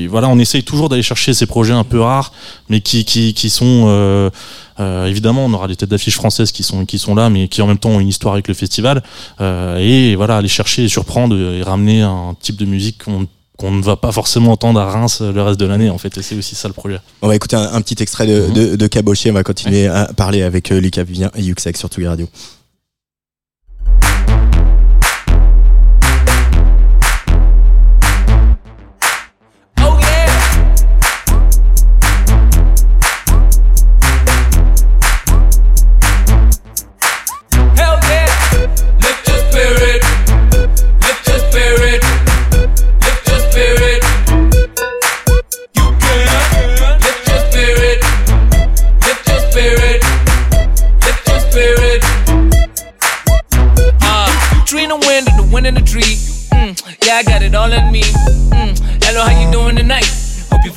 voilà, 0.10 0.28
on 0.30 0.40
essaye 0.40 0.64
toujours 0.64 0.90
d'aller 0.90 1.04
chercher 1.04 1.34
ces 1.34 1.46
projets 1.46 1.74
un 1.74 1.84
peu 1.84 2.00
rares, 2.00 2.32
mais 2.70 2.82
qui 2.82 3.06
qui, 3.06 3.34
qui 3.34 3.50
sont 3.50 4.32
euh, 4.80 5.06
évidemment, 5.08 5.46
on 5.46 5.54
aura 5.54 5.68
des 5.68 5.76
têtes 5.76 5.90
d'affiche 5.90 6.16
françaises 6.16 6.52
qui 6.52 6.64
sont 6.64 6.86
qui 6.86 6.98
sont 7.00 7.16
là, 7.16 7.30
mais 7.30 7.48
qui 7.48 7.62
en 7.62 7.68
même 7.68 7.78
temps 7.78 7.90
ont 7.92 8.00
une 8.00 8.08
histoire 8.08 8.34
avec 8.34 8.48
le 8.48 8.54
festival. 8.54 9.04
Euh, 9.42 9.78
et 9.78 10.16
voilà, 10.16 10.38
aller 10.38 10.48
chercher 10.48 10.84
et 10.86 10.88
surprendre 10.88 11.36
et 11.38 11.62
ramener 11.64 12.02
un 12.02 12.36
type 12.40 12.56
de 12.58 12.66
musique 12.66 13.04
qu'on 13.04 13.28
qu'on 13.58 13.72
ne 13.72 13.82
va 13.84 13.96
pas 13.96 14.12
forcément 14.12 14.54
entendre 14.54 14.80
à 14.80 14.86
Reims 14.90 15.22
le 15.22 15.40
reste 15.44 15.60
de 15.60 15.66
l'année 15.68 15.90
en 15.92 16.00
fait. 16.00 16.18
Et 16.18 16.24
c'est 16.24 16.36
aussi 16.36 16.56
ça 16.56 16.68
le 16.68 16.74
projet. 16.74 17.00
On 17.22 17.28
va 17.28 17.36
écouter 17.36 17.56
un, 17.56 17.74
un 17.74 17.82
petit 17.82 18.02
extrait 18.02 18.26
de, 18.26 18.48
Mhm. 18.48 18.54
de, 18.54 18.76
de 18.76 18.88
Caboché. 18.88 19.30
On 19.30 19.36
va 19.36 19.44
continuer 19.44 19.86
à 19.86 20.06
parler 20.16 20.42
avec 20.42 20.72
euh, 20.72 20.80
Lucas 20.80 21.04
Vivien 21.04 21.30
et 21.36 21.44
Yuxek 21.44 21.78
sur 21.78 21.88
Tsugi 21.90 22.08
Radio 22.08 22.28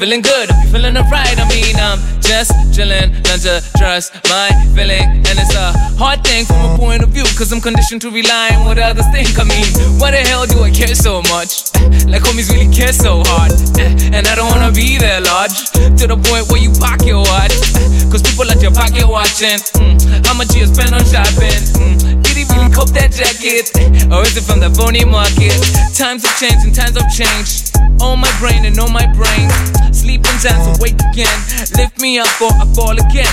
feeling 0.04 0.20
good, 0.20 0.50
you 0.50 0.68
feeling 0.68 0.96
alright. 0.98 1.40
I 1.40 1.48
mean, 1.48 1.76
I'm 1.80 1.96
just 2.20 2.52
chillin', 2.76 3.08
learn 3.24 3.40
to 3.40 3.64
trust 3.78 4.12
my 4.28 4.52
feeling. 4.76 5.24
And 5.24 5.36
it's 5.40 5.54
a 5.56 5.72
hard 5.96 6.22
thing 6.22 6.44
from 6.44 6.60
a 6.60 6.76
point 6.76 7.02
of 7.02 7.08
view, 7.08 7.24
cause 7.38 7.50
I'm 7.52 7.60
conditioned 7.60 8.02
to 8.02 8.10
rely 8.10 8.52
on 8.52 8.66
what 8.66 8.78
others 8.78 9.06
think. 9.16 9.32
I 9.40 9.44
mean, 9.44 9.64
why 9.96 10.10
the 10.10 10.20
hell 10.28 10.44
do 10.44 10.60
I 10.60 10.70
care 10.70 10.94
so 10.94 11.22
much? 11.32 11.72
Like 12.04 12.20
homies 12.20 12.52
really 12.52 12.68
care 12.68 12.92
so 12.92 13.22
hard. 13.24 13.52
And 14.14 14.28
I 14.28 14.34
don't 14.36 14.50
wanna 14.52 14.72
be 14.72 14.98
there, 14.98 15.22
large. 15.22 15.72
To 15.72 16.04
the 16.04 16.20
point 16.20 16.52
where 16.52 16.60
you 16.60 16.70
pocket 16.76 17.16
watch. 17.16 17.56
Cause 18.12 18.20
people 18.20 18.44
at 18.52 18.60
your 18.60 18.76
pocket 18.76 19.08
watching. 19.08 19.56
Mm, 19.80 20.26
how 20.26 20.34
much 20.36 20.54
you 20.54 20.66
spend 20.66 20.92
on 20.92 21.00
shopping? 21.08 21.64
Mm, 21.80 22.20
really 22.52 22.70
cope 22.72 22.90
that 22.96 23.12
jacket? 23.14 23.70
Or 24.12 24.22
is 24.22 24.36
it 24.36 24.44
from 24.44 24.60
the 24.60 24.70
phony 24.70 25.04
market? 25.04 25.56
Times 25.94 26.24
have 26.26 26.36
changed 26.36 26.66
and 26.66 26.74
times 26.74 26.96
have 26.98 27.10
changed. 27.12 27.72
On 28.02 28.18
my 28.20 28.30
brain 28.42 28.66
and 28.66 28.76
on 28.78 28.92
my 28.92 29.06
brain. 29.14 29.48
Sleeping 29.94 30.36
times 30.42 30.66
awake 30.76 30.98
again. 31.12 31.38
Lift 31.78 32.00
me 32.00 32.18
up 32.18 32.28
or 32.42 32.52
I 32.52 32.66
fall 32.74 32.96
again. 32.98 33.30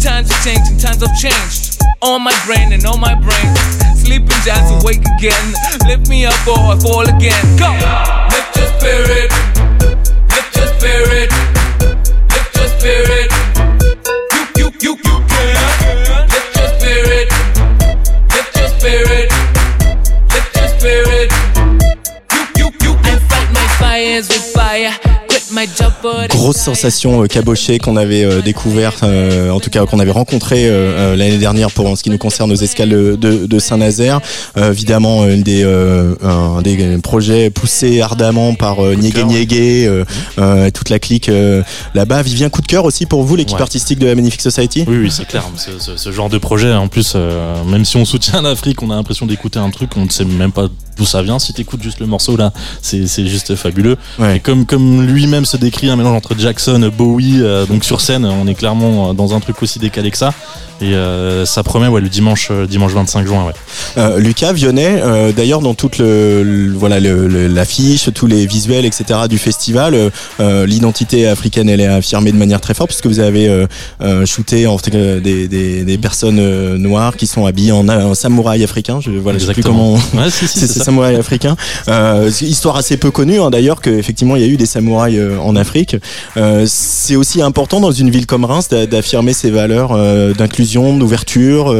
Times 0.00 0.32
have 0.32 0.42
changed 0.42 0.72
and 0.72 0.80
times 0.80 1.02
have 1.04 1.14
changed. 1.18 1.78
On 2.02 2.22
my 2.22 2.34
brain 2.46 2.72
and 2.72 2.84
on 2.86 2.98
my 2.98 3.14
brain. 3.14 3.50
Sleeping 3.94 4.40
giants 4.42 4.72
awake 4.82 5.04
again. 5.18 5.54
Lift 5.86 6.08
me 6.08 6.24
up 6.26 6.34
or 6.48 6.58
I 6.72 6.76
fall 6.80 7.06
again. 7.06 7.44
Go! 7.60 7.70
Lift 8.32 8.56
your 8.56 8.68
spirit. 8.80 9.30
Lift 10.32 10.56
your 10.56 10.66
spirit. 10.74 11.30
Lift 12.32 12.56
your 12.56 12.68
spirit. 12.74 13.19
Grosse 26.50 26.62
sensation 26.62 27.22
euh, 27.22 27.26
cabochée 27.28 27.78
qu'on 27.78 27.94
avait 27.96 28.24
euh, 28.24 28.42
découvert, 28.42 28.96
euh, 29.04 29.50
en 29.50 29.60
tout 29.60 29.70
cas 29.70 29.86
qu'on 29.86 30.00
avait 30.00 30.10
rencontré 30.10 30.68
l'année 31.16 31.38
dernière 31.38 31.70
pour 31.70 31.86
en 31.88 31.94
ce 31.94 32.02
qui 32.02 32.10
nous 32.10 32.18
concerne 32.18 32.50
aux 32.50 32.56
escales 32.56 32.88
de, 32.88 33.58
Saint-Nazaire. 33.60 34.20
Évidemment, 34.56 35.28
une 35.28 35.42
des, 35.42 35.62
un 35.62 36.60
des 36.62 36.98
projets 36.98 37.50
poussés 37.50 38.00
ardemment 38.00 38.54
par 38.54 38.82
Niégué 38.82 39.22
Niégué, 39.24 40.02
et 40.38 40.72
toute 40.72 40.88
la 40.88 40.98
clique 40.98 41.30
là-bas. 41.94 42.22
Vivien, 42.22 42.48
coup 42.48 42.62
de 42.62 42.66
cœur 42.66 42.84
aussi 42.84 43.06
pour 43.06 43.22
vous, 43.22 43.36
l'équipe 43.36 43.56
Ouais. 43.56 43.62
artistique 43.62 43.98
de 44.00 44.06
la 44.06 44.14
Magnifique 44.16 44.40
Society 44.40 44.84
Oui, 44.88 44.96
oui, 45.02 45.10
c'est 45.12 45.26
clair. 45.26 45.44
Ce, 45.56 45.78
ce- 45.78 45.96
ce 45.96 46.10
genre 46.12 46.30
de 46.30 46.38
projet, 46.38 46.72
en 46.72 46.88
plus, 46.88 47.14
même 47.66 47.84
si 47.84 47.96
on 47.96 48.04
soutient 48.04 48.42
l'Afrique, 48.42 48.82
on 48.82 48.90
a 48.90 48.96
l'impression 48.96 49.26
d'écouter 49.26 49.58
un 49.60 49.70
truc, 49.70 49.90
on 49.96 50.04
ne 50.06 50.10
sait 50.10 50.24
même 50.24 50.52
pas 50.52 50.66
d'où 51.00 51.06
ça 51.06 51.22
vient. 51.22 51.38
Si 51.38 51.52
t'écoutes 51.54 51.82
juste 51.82 51.98
le 52.00 52.06
morceau 52.06 52.36
là, 52.36 52.52
c'est 52.82 53.26
juste 53.26 53.54
fabuleux. 53.56 53.96
Ouais. 54.18 54.36
Et 54.36 54.40
comme 54.40 54.66
comme 54.66 55.02
lui-même 55.06 55.46
se 55.46 55.56
décrit 55.56 55.88
un 55.88 55.96
mélange 55.96 56.16
entre 56.16 56.34
Jackson, 56.38 56.90
Bowie, 56.96 57.38
euh, 57.40 57.64
donc 57.66 57.84
sur 57.84 58.00
scène, 58.02 58.24
on 58.26 58.46
est 58.46 58.54
clairement 58.54 59.10
euh, 59.10 59.12
dans 59.14 59.34
un 59.34 59.40
truc 59.40 59.62
aussi 59.62 59.78
décalé 59.78 60.10
que 60.10 60.18
ça. 60.18 60.32
Et 60.82 60.94
euh, 60.94 61.44
ça 61.44 61.62
promet, 61.62 61.88
ouais, 61.88 62.00
le 62.00 62.08
dimanche, 62.08 62.48
euh, 62.50 62.66
dimanche 62.66 62.92
25 62.92 63.26
juin, 63.26 63.44
ouais. 63.44 63.52
Euh, 63.98 64.18
Lucas 64.18 64.54
Vionnet, 64.54 65.02
euh, 65.02 65.30
d'ailleurs 65.30 65.60
dans 65.60 65.74
toute 65.74 65.98
le, 65.98 66.42
le- 66.42 66.72
voilà 66.72 67.00
le- 67.00 67.28
le- 67.28 67.48
l'affiche, 67.48 68.08
tous 68.14 68.26
les 68.26 68.46
visuels, 68.46 68.86
etc. 68.86 69.04
du 69.28 69.36
festival, 69.36 70.10
euh, 70.40 70.66
l'identité 70.66 71.26
africaine 71.26 71.68
elle 71.68 71.80
est 71.82 71.86
affirmée 71.86 72.32
de 72.32 72.38
manière 72.38 72.62
très 72.62 72.72
forte 72.72 72.88
puisque 72.90 73.06
vous 73.06 73.20
avez 73.20 73.66
shooté 74.24 74.66
en 74.66 74.78
fait, 74.78 74.94
euh, 74.94 75.20
des, 75.20 75.48
des, 75.48 75.84
des 75.84 75.98
personnes 75.98 76.76
noires 76.76 77.16
qui 77.16 77.26
sont 77.26 77.44
habillées 77.46 77.72
en, 77.72 77.86
en 77.88 78.14
samouraï 78.14 78.64
africain. 78.64 79.00
Je 79.02 79.10
voilà, 79.10 79.38
je 79.38 79.44
sais 79.46 79.52
plus 79.52 79.60
Exactement. 79.60 79.98
comment. 80.12 80.24
Ouais, 80.24 80.30
si, 80.30 80.48
si, 80.48 80.58
C'est 80.60 80.66
c'est 80.66 80.72
ce 80.72 80.78
ça. 80.78 80.84
Samouraï 80.90 81.14
africain. 81.16 81.56
Euh, 81.88 82.30
histoire 82.40 82.76
assez 82.76 82.96
peu 82.96 83.10
connue 83.12 83.40
hein, 83.40 83.50
d'ailleurs 83.50 83.80
qu'effectivement 83.80 84.34
il 84.36 84.42
y 84.42 84.44
a 84.44 84.48
eu 84.48 84.56
des 84.56 84.66
samouraïs 84.66 85.18
euh, 85.18 85.38
en 85.38 85.54
Afrique. 85.56 85.96
Euh, 86.36 86.64
c'est 86.66 87.16
aussi 87.16 87.40
important 87.42 87.80
dans 87.80 87.92
une 87.92 88.10
ville 88.10 88.26
comme 88.26 88.44
Reims 88.44 88.68
d'a- 88.68 88.86
d'affirmer 88.86 89.32
ces 89.32 89.50
valeurs 89.50 89.90
d'inclusion, 90.34 90.96
d'ouverture, 90.96 91.74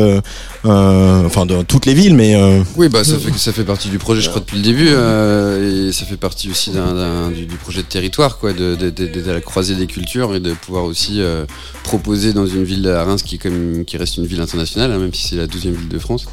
enfin 0.65 1.47
dans 1.47 1.65
toutes 1.65 1.87
les 1.87 1.95
villes, 1.95 2.15
mais 2.15 2.35
euh, 2.37 2.63
Oui, 2.77 2.89
bah 2.89 3.03
ça 3.05 3.19
fait 3.19 3.33
ça 3.39 3.53
fait 3.53 3.65
partie 3.65 3.89
du 3.89 3.99
projet, 3.99 4.21
je 4.21 4.29
crois 4.29 4.41
depuis 4.41 4.59
le 4.59 4.63
début, 4.63 4.89
euh, 4.91 5.89
et 5.89 5.93
ça 5.93 6.05
fait 6.05 6.17
partie 6.19 6.51
aussi 6.51 6.71
du, 7.35 7.47
du 7.47 7.57
projet 7.57 7.83
de 7.83 7.87
territoire, 7.87 8.39
quoi, 8.39 8.53
de, 8.53 8.75
de- 8.75 8.91
de- 8.91 9.07
d'être 9.07 9.29
à 9.29 9.33
la 9.33 9.41
croisée 9.41 9.75
des 9.75 9.87
cultures 9.87 10.35
et 10.35 10.41
de 10.41 10.53
pouvoir 10.53 10.85
aussi 10.85 11.21
euh, 11.23 11.47
proposer 11.83 12.33
dans 12.33 12.47
une 12.47 12.65
ville 12.65 12.87
à 12.89 13.05
Reims 13.05 13.23
qui 13.23 13.39
comme 13.39 13.85
qui 13.87 13.97
reste 13.97 14.19
une 14.19 14.27
ville 14.27 14.41
internationale, 14.41 14.93
hein, 14.93 14.99
même 14.99 15.15
si 15.15 15.29
c'est 15.29 15.37
la 15.37 15.47
12e 15.47 15.71
ville 15.73 15.89
de 15.89 15.99
France, 15.99 16.27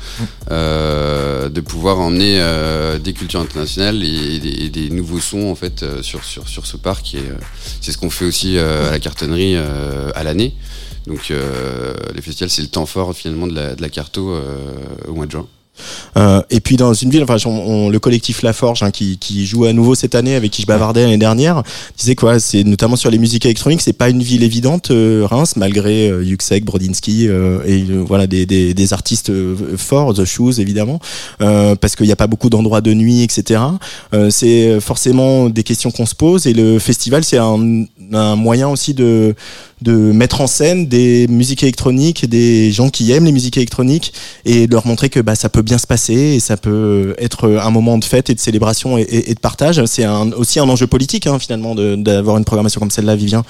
euh, 0.51 1.49
de 1.49 1.61
pouvoir 1.61 1.99
emmener 1.99 2.37
euh, 2.39 2.97
des 2.99 3.13
cultures 3.13 3.39
internationales 3.41 4.03
et, 4.03 4.39
des, 4.39 4.65
et 4.65 4.69
des 4.69 4.89
nouveaux 4.89 5.19
sons 5.19 5.49
en 5.49 5.55
fait 5.55 5.83
euh, 5.83 6.01
sur 6.03 6.23
sur 6.23 6.47
sur 6.47 6.65
ce 6.65 6.77
parc. 6.77 7.15
Et 7.15 7.17
euh, 7.19 7.35
c'est 7.81 7.91
ce 7.91 7.97
qu'on 7.97 8.09
fait 8.09 8.25
aussi 8.25 8.57
euh, 8.57 8.87
à 8.89 8.91
la 8.91 8.99
cartonnerie 8.99 9.53
euh, 9.55 10.09
à 10.15 10.23
l'année. 10.23 10.53
Donc 11.07 11.31
euh, 11.31 11.93
les 12.15 12.21
festivals, 12.21 12.49
c'est 12.49 12.61
le 12.61 12.67
temps 12.67 12.85
fort 12.85 13.13
finalement 13.15 13.47
de 13.47 13.55
la, 13.55 13.75
de 13.75 13.81
la 13.81 13.89
carto 13.89 14.29
euh, 14.31 14.43
au 15.07 15.13
mois 15.13 15.25
de 15.25 15.31
juin. 15.31 15.47
Euh, 16.17 16.41
et 16.49 16.59
puis 16.59 16.75
dans 16.75 16.91
une 16.95 17.11
ville, 17.11 17.21
enfin, 17.21 17.37
on, 17.45 17.49
on- 17.51 17.89
le 17.89 17.99
collectif 17.99 18.41
La 18.41 18.51
Forge 18.51 18.81
hein, 18.81 18.89
qui, 18.89 19.19
qui 19.19 19.45
joue 19.45 19.65
à 19.65 19.73
nouveau 19.73 19.93
cette 19.93 20.15
année, 20.15 20.33
avec 20.33 20.49
qui 20.49 20.63
je 20.63 20.67
bavardais 20.67 21.03
l'année 21.03 21.19
dernière, 21.19 21.61
disait 21.95 22.15
quoi 22.15 22.39
C'est 22.39 22.63
notamment 22.63 22.95
sur 22.95 23.11
les 23.11 23.19
musiques 23.19 23.45
électroniques, 23.45 23.81
c'est 23.81 23.93
pas 23.93 24.09
une 24.09 24.23
ville 24.23 24.41
évidente, 24.41 24.89
euh, 24.89 25.23
Reims, 25.29 25.55
malgré 25.55 26.09
euh, 26.09 26.23
Yuxek, 26.23 26.65
Brodinski 26.65 27.27
euh, 27.27 27.59
et 27.67 27.83
voilà 27.83 28.25
des, 28.25 28.47
des, 28.47 28.73
des 28.73 28.93
artistes 28.93 29.31
forts, 29.77 30.15
The 30.15 30.25
Shoes 30.25 30.53
évidemment, 30.59 30.99
parce 31.37 31.95
qu'il 31.95 32.07
n'y 32.07 32.11
a 32.11 32.15
pas 32.15 32.25
beaucoup 32.27 32.49
d'endroits 32.49 32.81
de 32.81 32.95
nuit, 32.95 33.21
etc. 33.21 33.61
C'est 34.31 34.79
forcément 34.81 35.47
des 35.49 35.63
questions 35.63 35.91
qu'on 35.91 36.07
se 36.07 36.15
pose 36.15 36.47
et 36.47 36.53
le 36.53 36.79
festival, 36.79 37.23
c'est 37.23 37.37
un, 37.37 37.85
un 38.13 38.35
moyen 38.35 38.69
aussi 38.69 38.93
de 38.93 39.35
de 39.81 39.91
mettre 39.91 40.41
en 40.41 40.47
scène 40.47 40.87
des 40.87 41.27
musiques 41.27 41.61
électroniques, 41.61 42.27
des 42.27 42.71
gens 42.71 42.89
qui 42.89 43.11
aiment 43.11 43.25
les 43.25 43.31
musiques 43.31 43.57
électroniques 43.57 44.11
et 44.43 44.65
de 44.65 44.71
leur 44.71 44.87
montrer 44.87 45.09
que 45.09 45.19
bah, 45.19 45.35
ça 45.35 45.49
peut 45.49 45.61
bien 45.61 45.77
se 45.77 45.85
passer 45.85 46.13
et 46.13 46.39
ça 46.39 46.57
peut 46.57 47.15
être 47.19 47.47
un 47.61 47.69
moment 47.69 47.97
de 47.99 48.03
fête 48.03 48.29
et 48.29 48.35
de 48.35 48.39
célébration 48.39 48.97
et, 48.97 49.05
de 49.05 49.39
partage. 49.39 49.85
C'est 49.85 50.03
un, 50.03 50.31
aussi 50.31 50.59
un 50.59 50.67
enjeu 50.67 50.87
politique 50.87 51.27
hein, 51.27 51.37
finalement 51.37 51.75
d'avoir 51.75 52.37
une 52.37 52.45
programmation 52.45 52.79
comme 52.79 52.89
celle-là, 52.89 53.15
Vivien. 53.15 53.43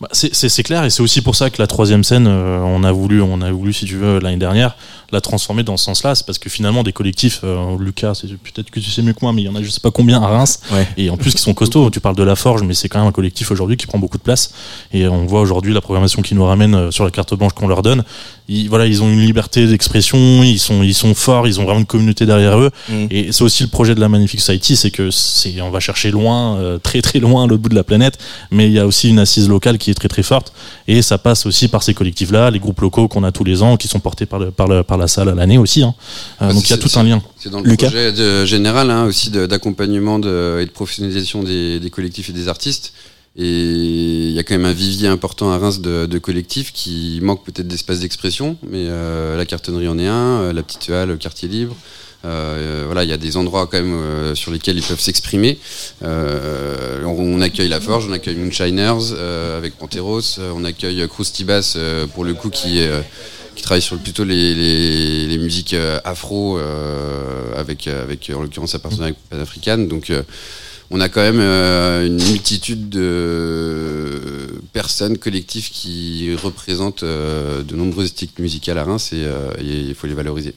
Bah, 0.00 0.08
c'est 0.12 0.62
clair 0.62 0.84
et 0.84 0.90
c'est 0.90 1.02
aussi 1.02 1.22
pour 1.22 1.34
ça 1.34 1.48
que 1.48 1.60
la 1.60 1.66
troisième 1.66 2.04
scène, 2.04 2.26
euh, 2.26 2.60
on 2.60 2.84
a 2.84 2.92
voulu, 2.92 3.22
on 3.22 3.40
a 3.40 3.50
voulu, 3.50 3.72
si 3.72 3.86
tu 3.86 3.96
veux, 3.96 4.18
l'année 4.18 4.36
dernière, 4.36 4.76
la 5.12 5.20
transformer 5.20 5.62
dans 5.62 5.76
ce 5.76 5.84
sens-là. 5.84 6.14
C'est 6.14 6.24
parce 6.26 6.38
que 6.38 6.48
finalement, 6.50 6.82
des 6.82 6.92
collectifs, 6.92 7.40
euh, 7.44 7.76
Lucas, 7.78 8.12
peut-être 8.44 8.70
que 8.70 8.80
tu 8.80 8.90
sais 8.90 9.02
mieux 9.02 9.12
que 9.12 9.18
moi, 9.22 9.32
mais 9.32 9.42
il 9.42 9.46
y 9.46 9.48
en 9.48 9.54
a 9.56 9.62
je 9.62 9.70
sais 9.70 9.80
pas 9.80 9.90
combien 9.90 10.22
à 10.22 10.26
Reims, 10.28 10.60
Ouais. 10.72 10.86
et 10.96 11.10
en 11.10 11.16
plus 11.16 11.34
qui 11.34 11.42
sont 11.42 11.54
costauds. 11.54 11.90
Tu 11.90 12.00
parles 12.00 12.16
de 12.16 12.22
la 12.22 12.36
Forge, 12.36 12.62
mais 12.62 12.74
c'est 12.74 12.88
quand 12.88 12.98
même 12.98 13.08
un 13.08 13.12
collectif 13.12 13.50
aujourd'hui 13.50 13.76
qui 13.76 13.86
prend 13.86 13.98
beaucoup 13.98 14.18
de 14.18 14.22
place. 14.22 14.52
Et 14.92 15.06
on 15.08 15.26
voit 15.26 15.40
aujourd'hui 15.40 15.72
la 15.74 15.80
programmation 15.80 16.22
qu'ils 16.22 16.36
nous 16.36 16.44
ramènent 16.46 16.74
euh, 16.74 16.90
sur 16.90 17.04
la 17.04 17.10
carte 17.10 17.34
blanche 17.34 17.52
qu'on 17.52 17.68
leur 17.68 17.82
donne. 17.82 18.04
Ils, 18.48 18.68
voilà, 18.68 18.86
ils 18.86 19.02
ont 19.02 19.08
une 19.08 19.20
liberté 19.20 19.66
d'expression, 19.66 20.42
ils 20.42 20.58
sont, 20.58 20.82
ils 20.82 20.94
sont 20.94 21.14
forts, 21.14 21.46
ils 21.46 21.60
ont 21.60 21.64
vraiment 21.64 21.80
une 21.80 21.86
communauté 21.86 22.26
derrière 22.26 22.58
eux. 22.58 22.70
Mm. 22.88 23.06
Et 23.10 23.32
c'est 23.32 23.42
aussi 23.42 23.62
le 23.62 23.68
projet 23.68 23.94
de 23.94 24.00
la 24.00 24.08
Magnifique 24.08 24.40
Society, 24.40 24.76
c'est 24.76 24.90
que 24.90 25.10
c'est, 25.10 25.60
on 25.60 25.70
va 25.70 25.80
chercher 25.80 26.10
loin, 26.10 26.56
euh, 26.56 26.78
très 26.78 27.00
très 27.02 27.18
loin, 27.20 27.44
à 27.44 27.46
l'autre 27.46 27.62
bout 27.62 27.68
de 27.68 27.74
la 27.74 27.84
planète, 27.84 28.18
mais 28.50 28.66
il 28.66 28.72
y 28.72 28.78
a 28.78 28.86
aussi 28.86 29.08
une 29.08 29.18
assise 29.18 29.48
locale 29.48 29.78
qui 29.78 29.90
est 29.90 29.94
très 29.94 30.08
très 30.08 30.22
forte. 30.22 30.52
Et 30.88 31.02
ça 31.02 31.18
passe 31.18 31.46
aussi 31.46 31.68
par 31.68 31.82
ces 31.82 31.94
collectifs-là, 31.94 32.50
les 32.50 32.58
groupes 32.58 32.80
locaux 32.80 33.06
qu'on 33.08 33.22
a 33.24 33.30
tous 33.32 33.44
les 33.44 33.62
ans, 33.62 33.76
qui 33.76 33.86
sont 33.88 34.00
portés 34.00 34.26
par, 34.26 34.38
le, 34.40 34.50
par, 34.50 34.66
le- 34.66 34.82
par 34.82 34.98
la 35.00 35.08
salle 35.08 35.28
à 35.28 35.34
l'année 35.34 35.58
aussi. 35.58 35.82
hein. 35.82 35.94
Euh, 36.42 36.52
donc 36.52 36.64
il 36.68 36.70
y 36.70 36.74
a 36.74 36.78
tout 36.78 36.90
un 36.96 37.02
lien. 37.02 37.20
C'est 37.38 37.50
dans 37.50 37.60
le 37.60 37.68
Lucas 37.68 37.88
projet 37.88 38.12
de- 38.12 38.44
général 38.44 38.88
hein, 38.90 39.06
aussi 39.06 39.30
d'accompagnement 39.30 40.18
et 40.18 40.66
de 40.66 40.70
professionnalisation 40.72 41.42
des, 41.42 41.80
des 41.80 41.90
collectifs 41.90 42.28
et 42.30 42.32
des 42.32 42.46
artistes. 42.46 42.92
Et 43.36 43.46
il 43.48 44.32
y 44.32 44.38
a 44.38 44.42
quand 44.42 44.54
même 44.54 44.64
un 44.64 44.72
vivier 44.72 45.06
important 45.08 45.52
à 45.52 45.58
Reims 45.58 45.80
de, 45.80 46.06
de 46.06 46.18
collectifs 46.18 46.72
qui 46.72 47.20
manque 47.22 47.44
peut-être 47.44 47.68
d'espace 47.68 48.00
d'expression, 48.00 48.56
mais 48.62 48.86
euh, 48.88 49.36
la 49.36 49.46
cartonnerie 49.46 49.86
en 49.88 49.98
est 49.98 50.06
un, 50.08 50.40
euh, 50.40 50.52
la 50.52 50.62
petite 50.64 50.90
halle, 50.90 51.08
le 51.10 51.16
quartier 51.16 51.48
libre. 51.48 51.76
Euh, 52.24 52.82
voilà, 52.86 53.02
il 53.04 53.08
y 53.08 53.12
a 53.14 53.16
des 53.16 53.36
endroits 53.38 53.66
quand 53.70 53.78
même 53.80 53.94
euh, 53.94 54.34
sur 54.34 54.50
lesquels 54.50 54.76
ils 54.76 54.82
peuvent 54.82 55.00
s'exprimer. 55.00 55.58
Euh, 56.02 57.02
on, 57.04 57.10
on 57.18 57.40
accueille 57.40 57.68
La 57.68 57.80
Forge, 57.80 58.06
on 58.08 58.12
accueille 58.12 58.36
Moonshiners 58.36 59.14
avec 59.56 59.76
Panteros, 59.78 60.38
on 60.54 60.64
accueille 60.64 61.06
Krusty 61.08 61.44
Bass 61.44 61.74
euh, 61.76 62.06
pour 62.08 62.24
le 62.24 62.34
coup 62.34 62.50
qui 62.50 62.78
est 62.80 62.90
qui 63.60 63.64
travaille 63.64 63.82
sur 63.82 63.98
plutôt 63.98 64.24
les, 64.24 64.54
les, 64.54 65.26
les 65.26 65.38
musiques 65.38 65.74
euh, 65.74 66.00
afro 66.04 66.58
euh, 66.58 67.52
avec 67.54 67.86
avec 67.88 68.32
en 68.34 68.40
l'occurrence 68.40 68.74
un 68.74 68.78
partenariat 68.78 69.12
avec 69.12 69.18
panafricaine 69.28 69.86
donc 69.86 70.08
euh, 70.08 70.22
on 70.90 71.00
a 71.00 71.08
quand 71.08 71.20
même 71.20 71.40
euh, 71.40 72.06
une 72.06 72.16
multitude 72.16 72.88
de 72.88 74.60
personnes 74.72 75.18
collectifs 75.18 75.70
qui 75.70 76.34
représentent 76.42 77.02
euh, 77.02 77.62
de 77.62 77.76
nombreuses 77.76 78.06
esthétiques 78.06 78.38
musicales 78.38 78.78
à 78.78 78.84
Reims 78.84 79.12
et 79.12 79.24
euh, 79.24 79.50
et 79.60 79.80
il 79.88 79.94
faut 79.94 80.06
les 80.06 80.14
valoriser. 80.14 80.54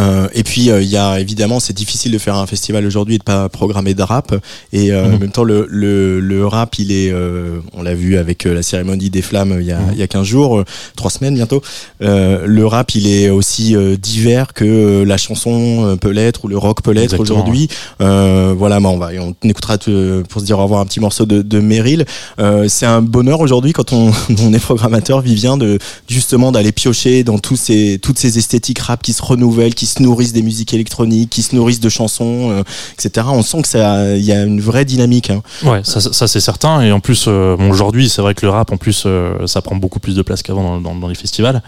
Euh, 0.00 0.28
et 0.34 0.42
puis 0.44 0.70
euh, 0.70 0.80
il 0.82 0.88
y 0.88 0.96
a 0.96 1.20
évidemment 1.20 1.60
c'est 1.60 1.72
difficile 1.76 2.10
de 2.12 2.18
faire 2.18 2.36
un 2.36 2.46
festival 2.46 2.86
aujourd'hui 2.86 3.16
et 3.16 3.18
de 3.18 3.22
pas 3.22 3.48
programmer 3.48 3.94
de 3.94 4.02
rap. 4.02 4.34
Et 4.72 4.90
euh, 4.92 5.06
Mhm. 5.08 5.14
en 5.14 5.18
même 5.18 5.30
temps 5.32 5.44
le, 5.44 5.66
le, 5.68 6.20
le 6.20 6.46
rap 6.46 6.78
il 6.78 6.90
est 6.92 7.10
euh, 7.12 7.58
on 7.74 7.82
l'a 7.82 7.94
vu 7.94 8.16
avec 8.16 8.46
euh, 8.46 8.54
la 8.54 8.62
cérémonie 8.62 9.10
des 9.10 9.22
flammes 9.22 9.56
il 9.60 9.66
y 9.66 9.72
a, 9.72 9.78
Mhm. 9.80 9.90
il 9.92 9.98
y 9.98 10.02
a 10.02 10.06
15 10.08 10.26
jours 10.26 10.64
trois 10.96 11.10
semaines 11.10 11.34
bientôt. 11.34 11.60
Euh, 12.02 12.44
le 12.46 12.66
rap 12.66 12.94
il 12.94 13.06
est 13.06 13.28
aussi 13.30 13.76
euh, 13.76 13.96
divers 13.96 14.52
que 14.54 15.02
la 15.02 15.16
chanson 15.18 15.96
peut 16.00 16.10
l'être 16.10 16.44
ou 16.44 16.48
le 16.48 16.56
rock 16.56 16.82
peut 16.82 16.92
l'être 16.92 17.18
aujourd'hui. 17.18 17.68
Euh, 18.00 18.54
voilà 18.56 18.80
mais 18.80 18.88
on 18.88 18.98
va 18.98 19.10
on 19.20 19.34
écoutera 19.48 19.76
te- 19.78 20.22
pour 20.22 20.40
se 20.40 20.46
dire 20.46 20.58
au 20.58 20.62
revoir 20.62 20.80
un 20.80 20.86
petit 20.86 21.00
morceau 21.00 21.26
de, 21.26 21.42
de 21.42 21.60
Meryl. 21.60 22.06
Euh, 22.38 22.66
c'est 22.68 22.86
un 22.86 23.02
bonheur 23.02 23.40
aujourd'hui 23.40 23.72
quand 23.72 23.92
on, 23.92 24.12
on 24.42 24.52
est 24.52 24.58
programmateur 24.58 25.20
Vivien 25.20 25.56
de 25.56 25.78
justement 26.08 26.52
d'aller 26.52 26.72
piocher 26.72 27.24
dans 27.24 27.38
tous 27.38 27.56
ces 27.56 27.98
toutes 28.00 28.18
ces 28.18 28.38
esthétiques 28.38 28.78
rap 28.78 29.02
qui 29.02 29.12
se 29.12 29.22
renouvellent 29.22 29.74
qui 29.74 29.86
se 29.90 30.02
nourrissent 30.02 30.32
des 30.32 30.42
musiques 30.42 30.74
électroniques, 30.74 31.30
qui 31.30 31.42
se 31.42 31.54
nourrissent 31.54 31.80
de 31.80 31.88
chansons, 31.88 32.50
euh, 32.50 32.62
etc. 32.94 33.26
On 33.30 33.42
sent 33.42 33.62
que 33.62 33.68
ça, 33.68 34.16
il 34.16 34.24
y 34.24 34.32
a 34.32 34.42
une 34.42 34.60
vraie 34.60 34.84
dynamique. 34.84 35.30
Hein. 35.30 35.42
Ouais, 35.62 35.80
ça, 35.84 36.00
ça, 36.00 36.26
c'est 36.26 36.40
certain. 36.40 36.80
Et 36.82 36.92
en 36.92 37.00
plus, 37.00 37.24
euh, 37.28 37.56
bon, 37.56 37.70
aujourd'hui, 37.70 38.08
c'est 38.08 38.22
vrai 38.22 38.34
que 38.34 38.44
le 38.46 38.50
rap, 38.50 38.72
en 38.72 38.76
plus, 38.76 39.04
euh, 39.06 39.46
ça 39.46 39.62
prend 39.62 39.76
beaucoup 39.76 40.00
plus 40.00 40.14
de 40.14 40.22
place 40.22 40.42
qu'avant 40.42 40.62
dans, 40.62 40.80
dans, 40.80 40.94
dans 40.94 41.08
les 41.08 41.14
festivals. 41.14 41.62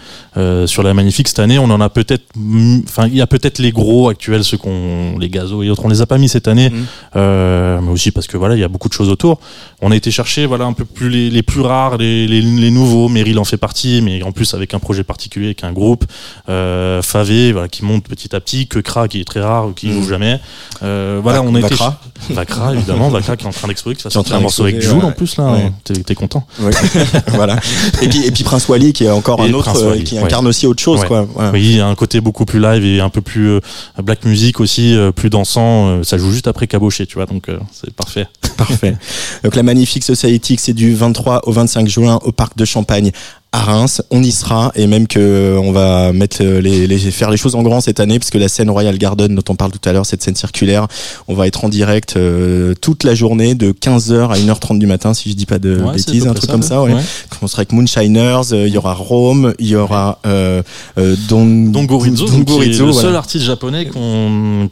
Sur 0.67 0.83
la 0.83 0.95
Magnifique 0.95 1.29
cette 1.29 1.39
année, 1.39 1.59
on 1.59 1.71
en 1.71 1.81
a 1.81 1.89
peut-être, 1.89 2.25
mm, 2.37 2.81
enfin, 2.89 3.07
il 3.07 3.17
y 3.17 3.21
a 3.21 3.27
peut-être 3.27 3.59
les 3.59 3.73
gros 3.73 4.09
actuels, 4.09 4.45
ceux 4.45 4.57
qu'on, 4.57 5.19
les 5.19 5.29
gazos 5.29 5.63
et 5.63 5.71
autres, 5.71 5.85
on 5.85 5.89
les 5.89 6.01
a 6.01 6.07
pas 6.07 6.19
mis 6.19 6.29
cette 6.29 6.49
année, 6.49 6.71
euh, 7.17 7.81
mais 7.83 7.91
aussi 7.91 8.11
parce 8.11 8.27
que 8.27 8.37
voilà, 8.37 8.55
il 8.55 8.61
y 8.61 8.65
a 8.65 8.69
beaucoup 8.69 8.89
de 8.89 8.95
choses 8.95 9.09
autour. 9.09 9.41
On 9.81 9.91
a 9.91 9.97
été 9.97 10.11
chercher, 10.11 10.47
voilà, 10.47 10.65
un 10.65 10.73
peu 10.73 10.85
plus 10.85 11.09
les, 11.09 11.31
les 11.31 11.43
plus 11.43 11.61
rares, 11.61 11.97
les, 11.99 12.27
les, 12.27 12.41
les 12.41 12.71
nouveaux. 12.71 13.09
Meryl 13.09 13.39
en 13.39 13.45
fait 13.45 13.57
partie, 13.57 14.01
mais 14.03 14.23
en 14.23 14.33
plus 14.33 14.55
avec 14.55 14.75
un 14.75 14.79
projet 14.79 15.05
particulier, 15.05 15.47
avec 15.47 15.65
un 15.65 15.73
groupe. 15.73 16.05
Favé, 16.47 17.53
voilà, 17.53 17.69
qui 17.69 17.85
monte 17.85 18.05
petit 18.15 18.35
à 18.37 18.41
petit. 18.41 18.67
Kekra, 18.67 19.09
qui 19.09 19.21
est 19.21 19.25
très 19.25 19.41
rare, 19.41 19.69
qui 19.75 19.89
Mhm. 19.89 20.03
joue 20.03 20.09
jamais. 20.09 20.41
Euh, 20.83 21.21
voilà, 21.23 21.43
on 21.43 21.55
a 21.55 21.59
été 21.61 21.69
Vacra. 21.71 22.01
Vacra, 22.31 22.75
évidemment, 22.75 23.09
Vacra 23.09 23.37
qui 23.37 23.45
est 23.45 23.49
en 23.49 23.53
train 23.53 23.69
d'exploser, 23.69 23.97
qui 23.97 24.03
va 24.05 24.11
sortir 24.11 24.37
un 24.37 24.41
morceau 24.41 24.63
avec 24.65 24.81
Jules 24.81 24.93
ouais. 24.95 25.05
en 25.05 25.13
plus 25.13 25.37
là. 25.37 25.53
Ouais. 25.53 25.73
T'es 25.85 25.95
t'es 25.95 26.15
content. 26.15 26.47
Ouais. 26.61 26.73
voilà. 27.29 27.59
Et 28.03 28.09
puis, 28.09 28.25
et 28.27 28.31
puis 28.31 28.45
Prince 28.45 28.69
Wally 28.69 28.93
qui 28.93 29.05
est 29.05 29.11
encore 29.11 29.41
Et 29.45 29.49
un 29.49 29.53
autre, 29.55 29.77
euh, 29.77 29.91
Wally, 29.91 30.05
qui 30.05 30.19
incarne 30.19 30.47
aussi 30.47 30.67
autre 30.67 30.83
chose, 30.83 31.05
quoi. 31.05 31.27
Voilà. 31.35 31.51
Oui, 31.53 31.61
il 31.63 31.77
y 31.77 31.81
a 31.81 31.87
un 31.87 31.95
côté 31.95 32.21
beaucoup 32.21 32.45
plus 32.45 32.61
live 32.61 32.85
et 32.85 33.01
un 33.01 33.09
peu 33.11 33.21
plus 33.21 33.49
euh, 33.49 33.61
black 34.03 34.25
music 34.25 34.61
aussi, 34.61 34.97
plus 35.17 35.31
dansant. 35.31 36.03
ça 36.05 36.19
joue 36.19 36.31
juste 36.31 36.47
après 36.49 36.67
Caboché, 36.67 37.07
tu 37.07 37.15
vois, 37.15 37.27
donc 37.27 37.47
c'est 37.73 37.93
parfait. 37.95 38.27
Parfait. 38.57 38.97
Donc 39.43 39.57
la 39.57 39.63
Magnifique 39.63 40.05
Society, 40.05 40.57
c'est 40.59 40.75
du 40.75 40.95
23 40.95 41.49
au 41.49 41.53
25 41.53 41.89
juin 41.89 42.19
au 42.23 42.33
parc 42.33 42.57
de 42.57 42.65
Champagne 42.67 43.11
à 43.53 43.61
Reims. 43.61 44.03
On 44.11 44.23
y 44.23 44.33
sera 44.33 44.73
et 44.75 44.87
même 44.87 45.07
que 45.07 45.59
on 45.63 45.73
va 45.73 46.13
mettre 46.13 46.39
euh, 46.43 46.61
les, 46.61 46.87
les 46.87 46.99
faire 46.99 47.31
les 47.31 47.37
choses 47.37 47.55
en 47.55 47.63
grand 47.63 47.81
cette 47.81 48.01
année 48.01 48.19
parce 48.19 48.31
que 48.31 48.39
la 48.39 48.49
scène 48.49 48.71
Royal 48.71 48.97
Garden 48.99 49.35
dont 49.35 49.43
on 49.49 49.55
parle 49.57 49.73
tout 49.73 49.89
à 49.89 49.93
l'heure, 49.93 50.07
cette 50.07 50.23
scène 50.23 50.37
circulaire, 50.37 50.87
on 51.29 51.35
va 51.35 51.47
être 51.47 51.65
en 51.65 51.69
direct 51.69 52.17
euh, 52.17 52.75
toute 52.81 53.05
la 53.05 53.15
journée 53.15 53.55
de 53.55 53.73
15h 53.73 54.29
à 54.31 54.37
1h30 54.37 54.79
du 54.79 54.87
matin 54.87 55.15
si 55.15 55.31
je 55.31 55.35
dis 55.35 55.47
pas 55.47 55.59
de 55.59 55.77
Ouais, 55.81 55.95
bêtises, 55.95 56.27
un 56.27 56.35
truc 56.35 56.51
comme 56.51 56.63
ça. 56.63 56.83
Ouais. 56.83 56.95
On 57.43 57.47
sera 57.47 57.61
avec 57.61 57.73
Moonshiners, 57.73 58.53
euh, 58.53 58.67
il 58.67 58.73
y 58.75 58.79
aura 58.79 58.95
Rome, 58.95 59.55
il 59.59 59.69
y 59.69 59.77
aura 59.77 60.19
euh, 60.27 60.63
euh, 60.99 61.17
Don 61.29 61.45
Dongorizo, 61.45 62.27
Don 62.27 62.39
donc, 62.39 62.49
le 62.65 62.73
voilà. 62.77 62.93
seul 62.93 63.17
artiste 63.17 63.45
japonais 63.45 63.89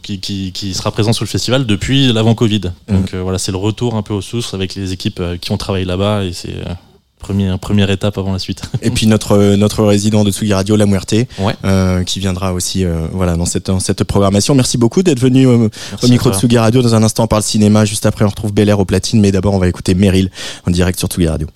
qui, 0.01 0.19
qui, 0.19 0.51
qui 0.51 0.73
sera 0.73 0.91
présent 0.91 1.13
sur 1.13 1.23
le 1.23 1.29
festival 1.29 1.65
depuis 1.65 2.11
l'avant 2.11 2.35
Covid. 2.35 2.61
Donc 2.89 3.13
euh, 3.13 3.21
voilà, 3.21 3.37
c'est 3.37 3.51
le 3.51 3.57
retour 3.57 3.95
un 3.95 4.01
peu 4.01 4.13
aux 4.13 4.21
sources 4.21 4.53
avec 4.53 4.75
les 4.75 4.91
équipes 4.93 5.19
euh, 5.19 5.37
qui 5.37 5.51
ont 5.51 5.57
travaillé 5.57 5.85
là-bas 5.85 6.23
et 6.23 6.33
c'est 6.33 6.49
euh, 6.49 6.73
première 7.21 7.57
première 7.59 7.89
étape 7.89 8.17
avant 8.17 8.33
la 8.33 8.39
suite. 8.39 8.61
Et 8.81 8.89
puis 8.91 9.07
notre 9.07 9.55
notre 9.55 9.83
résident 9.85 10.23
de 10.23 10.31
Tsugi 10.31 10.53
Radio, 10.53 10.75
La 10.75 10.85
Muerte, 10.85 11.13
Ouais. 11.39 11.55
euh, 11.63 12.03
qui 12.03 12.19
viendra 12.19 12.53
aussi 12.53 12.83
euh, 12.83 13.07
voilà 13.13 13.35
dans 13.37 13.45
cette 13.45 13.67
dans 13.67 13.79
cette 13.79 14.03
programmation. 14.03 14.55
Merci 14.55 14.77
beaucoup 14.77 15.03
d'être 15.03 15.19
venu 15.19 15.47
euh, 15.47 15.69
au 16.03 16.07
micro 16.07 16.29
de. 16.29 16.35
Tsugi 16.35 16.57
Radio. 16.57 16.81
Dans 16.81 16.95
un 16.95 17.03
instant, 17.03 17.23
on 17.23 17.27
parle 17.27 17.43
cinéma. 17.43 17.85
Juste 17.85 18.05
après, 18.05 18.25
on 18.25 18.29
retrouve 18.29 18.51
Bel 18.53 18.67
Air 18.69 18.79
au 18.79 18.85
platine. 18.85 19.21
Mais 19.21 19.31
d'abord, 19.31 19.53
on 19.53 19.59
va 19.59 19.67
écouter 19.67 19.93
Meryl 19.95 20.29
en 20.67 20.71
direct 20.71 20.99
sur 20.99 21.07
Tsugi 21.07 21.27
Radio. 21.27 21.47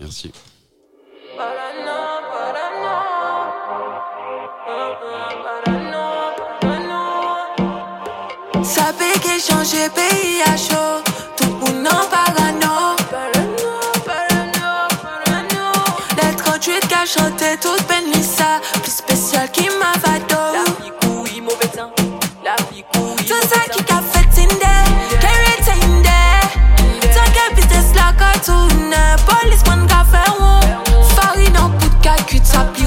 Merci. 0.00 0.30
Ça 8.62 8.92
fait 8.96 9.18
que 9.20 9.34
changer 9.40 9.88
pays 9.94 10.40
à 10.46 10.56
chaud. 10.56 11.02
Tout 11.36 11.50
pour 11.58 11.70
non 11.74 12.02
38 17.02 17.06
qui 17.06 17.06
a 17.06 17.06
chanté 17.06 17.56
toute 17.60 17.82
peine 17.84 18.10
lissa. 18.12 18.60
Plus 18.82 18.92
spécial 18.92 19.50
qui 19.50 19.64
m'a 19.64 19.92
vado. 20.04 20.36
Tout 23.26 23.48
ça 23.48 23.60
qui 23.70 23.82
fait 23.82 24.28
Tinder. 24.34 24.82
Carry 25.20 25.56
Tinder. 25.64 26.40
Tant 27.14 27.30
que 27.32 27.54
business 27.56 27.94
la 27.94 28.12
cartoon. 28.18 28.90
Police 29.26 29.64
man 29.66 29.86
ka 29.86 30.04
fait. 30.10 30.30
Farine 31.14 31.58
en 31.58 31.68
de 31.68 32.02
calcul. 32.02 32.40
Ça 32.44 32.64
plus 32.74 32.86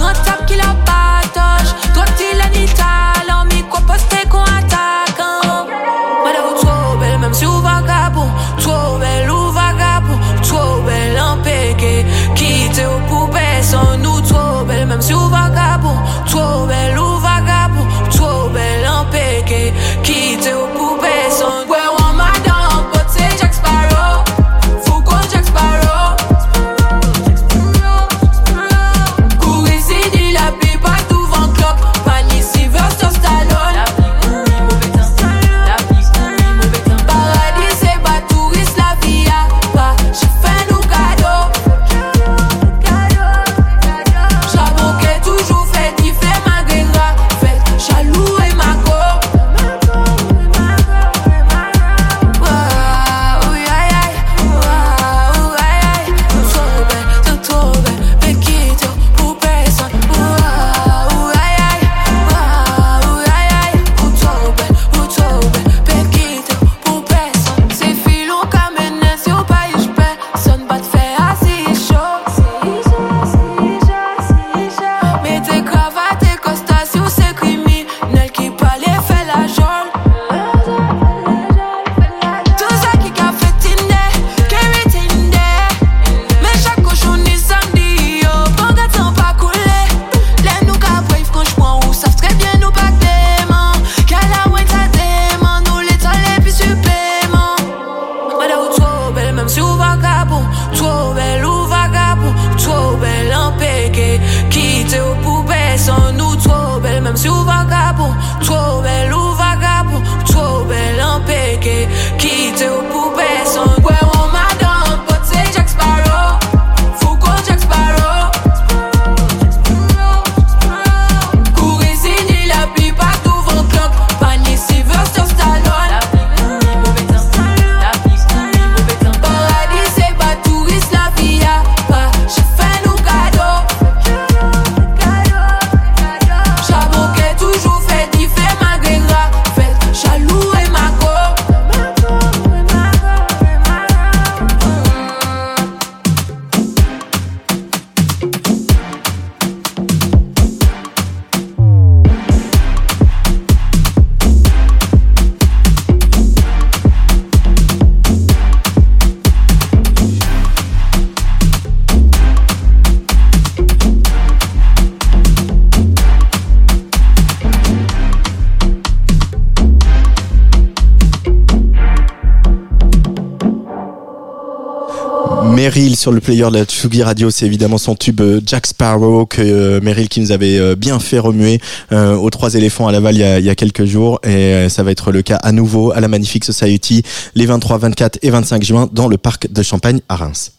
sur 176.06 176.12
le 176.12 176.22
player 176.22 176.46
de 176.52 176.58
la 176.60 176.66
Tsugi 176.66 177.02
Radio, 177.02 177.32
c'est 177.32 177.48
évidemment 177.48 177.80
son 177.80 177.96
tube 177.96 178.22
euh, 178.22 178.40
Jack 178.46 178.68
Sparrow 178.68 179.26
que 179.26 179.42
euh, 179.42 179.82
Meryl 179.82 180.08
qui 180.08 180.20
nous 180.20 180.32
avait 180.32 180.60
euh, 180.60 180.76
bien 180.76 181.00
fait 181.00 181.18
remuer 181.18 181.60
aux 181.92 182.30
trois 182.30 182.54
éléphants 182.54 182.88
à 182.88 182.92
Laval 182.92 183.16
il 183.16 183.22
y 183.22 183.24
a, 183.24 183.40
il 183.40 183.46
y 183.46 183.50
a 183.50 183.56
quelques 183.56 183.86
jours 183.86 184.20
et 184.24 184.70
ça 184.70 184.84
va 184.84 184.92
être 184.92 185.12
le 185.12 185.24
cas 185.24 185.38
à 185.38 185.52
nouveau 185.52 185.92
à 185.94 186.02
la 186.02 186.08
Magnifique 186.08 186.46
Society 186.46 187.02
les 187.34 187.48
23, 187.48 187.80
24 187.80 188.20
et 188.22 188.30
25 188.30 188.64
juin 188.64 188.88
dans 188.92 189.08
le 189.08 189.18
parc 189.18 189.52
de 189.52 189.64
Champagne 189.64 190.00
à 190.08 190.16
Reims. 190.18 190.52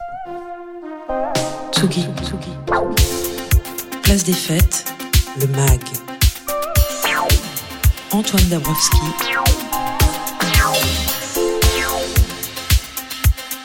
Tsugi. 1.70 2.06
Place 4.02 4.24
des 4.24 4.32
fêtes, 4.32 4.84
le 5.40 5.46
MAG. 5.46 5.80
Antoine 8.10 8.48
Dabrowski. 8.50 8.96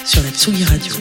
Sur 0.06 0.22
la 0.22 0.30
Tsugi 0.30 0.64
Radio. 0.64 0.94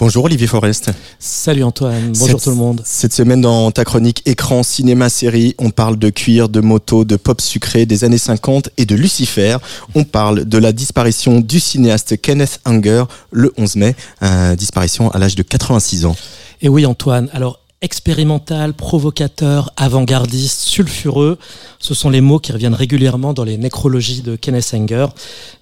Bonjour 0.00 0.24
Olivier 0.24 0.46
Forest. 0.46 0.90
Salut 1.18 1.62
Antoine, 1.62 2.12
bonjour 2.18 2.28
Cette- 2.40 2.44
tout 2.44 2.50
le 2.50 2.56
monde. 2.56 2.80
Cette 2.86 3.12
semaine 3.12 3.42
dans 3.42 3.70
ta 3.70 3.84
chronique 3.84 4.22
écran, 4.24 4.62
cinéma, 4.62 5.10
série, 5.10 5.54
on 5.58 5.68
parle 5.70 5.98
de 5.98 6.08
cuir, 6.08 6.48
de 6.48 6.60
moto, 6.60 7.04
de 7.04 7.16
pop 7.16 7.38
sucré 7.42 7.84
des 7.84 8.02
années 8.04 8.16
50 8.16 8.70
et 8.78 8.86
de 8.86 8.94
Lucifer. 8.94 9.58
On 9.94 10.04
parle 10.04 10.46
de 10.46 10.56
la 10.56 10.72
disparition 10.72 11.40
du 11.40 11.60
cinéaste 11.60 12.18
Kenneth 12.18 12.60
Anger 12.64 13.04
le 13.30 13.52
11 13.58 13.76
mai, 13.76 13.94
euh, 14.22 14.56
disparition 14.56 15.10
à 15.10 15.18
l'âge 15.18 15.34
de 15.34 15.42
86 15.42 16.06
ans. 16.06 16.16
Et 16.62 16.70
oui 16.70 16.86
Antoine, 16.86 17.28
alors 17.34 17.58
expérimental, 17.82 18.72
provocateur, 18.72 19.70
avant-gardiste, 19.76 20.60
sulfureux, 20.60 21.38
ce 21.78 21.92
sont 21.92 22.08
les 22.08 22.22
mots 22.22 22.38
qui 22.38 22.52
reviennent 22.52 22.74
régulièrement 22.74 23.34
dans 23.34 23.44
les 23.44 23.58
nécrologies 23.58 24.22
de 24.22 24.36
Kenneth 24.36 24.72
Anger. 24.74 25.06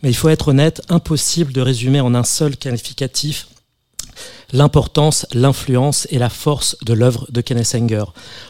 Mais 0.04 0.10
il 0.10 0.14
faut 0.14 0.28
être 0.28 0.48
honnête, 0.48 0.80
impossible 0.88 1.52
de 1.52 1.60
résumer 1.60 2.00
en 2.00 2.14
un 2.14 2.24
seul 2.24 2.56
qualificatif 2.56 3.48
l'importance, 4.52 5.26
l'influence 5.32 6.06
et 6.10 6.18
la 6.18 6.28
force 6.28 6.76
de 6.84 6.92
l'œuvre 6.92 7.26
de 7.30 7.40
Kenneth 7.40 7.74
Anger. 7.74 8.04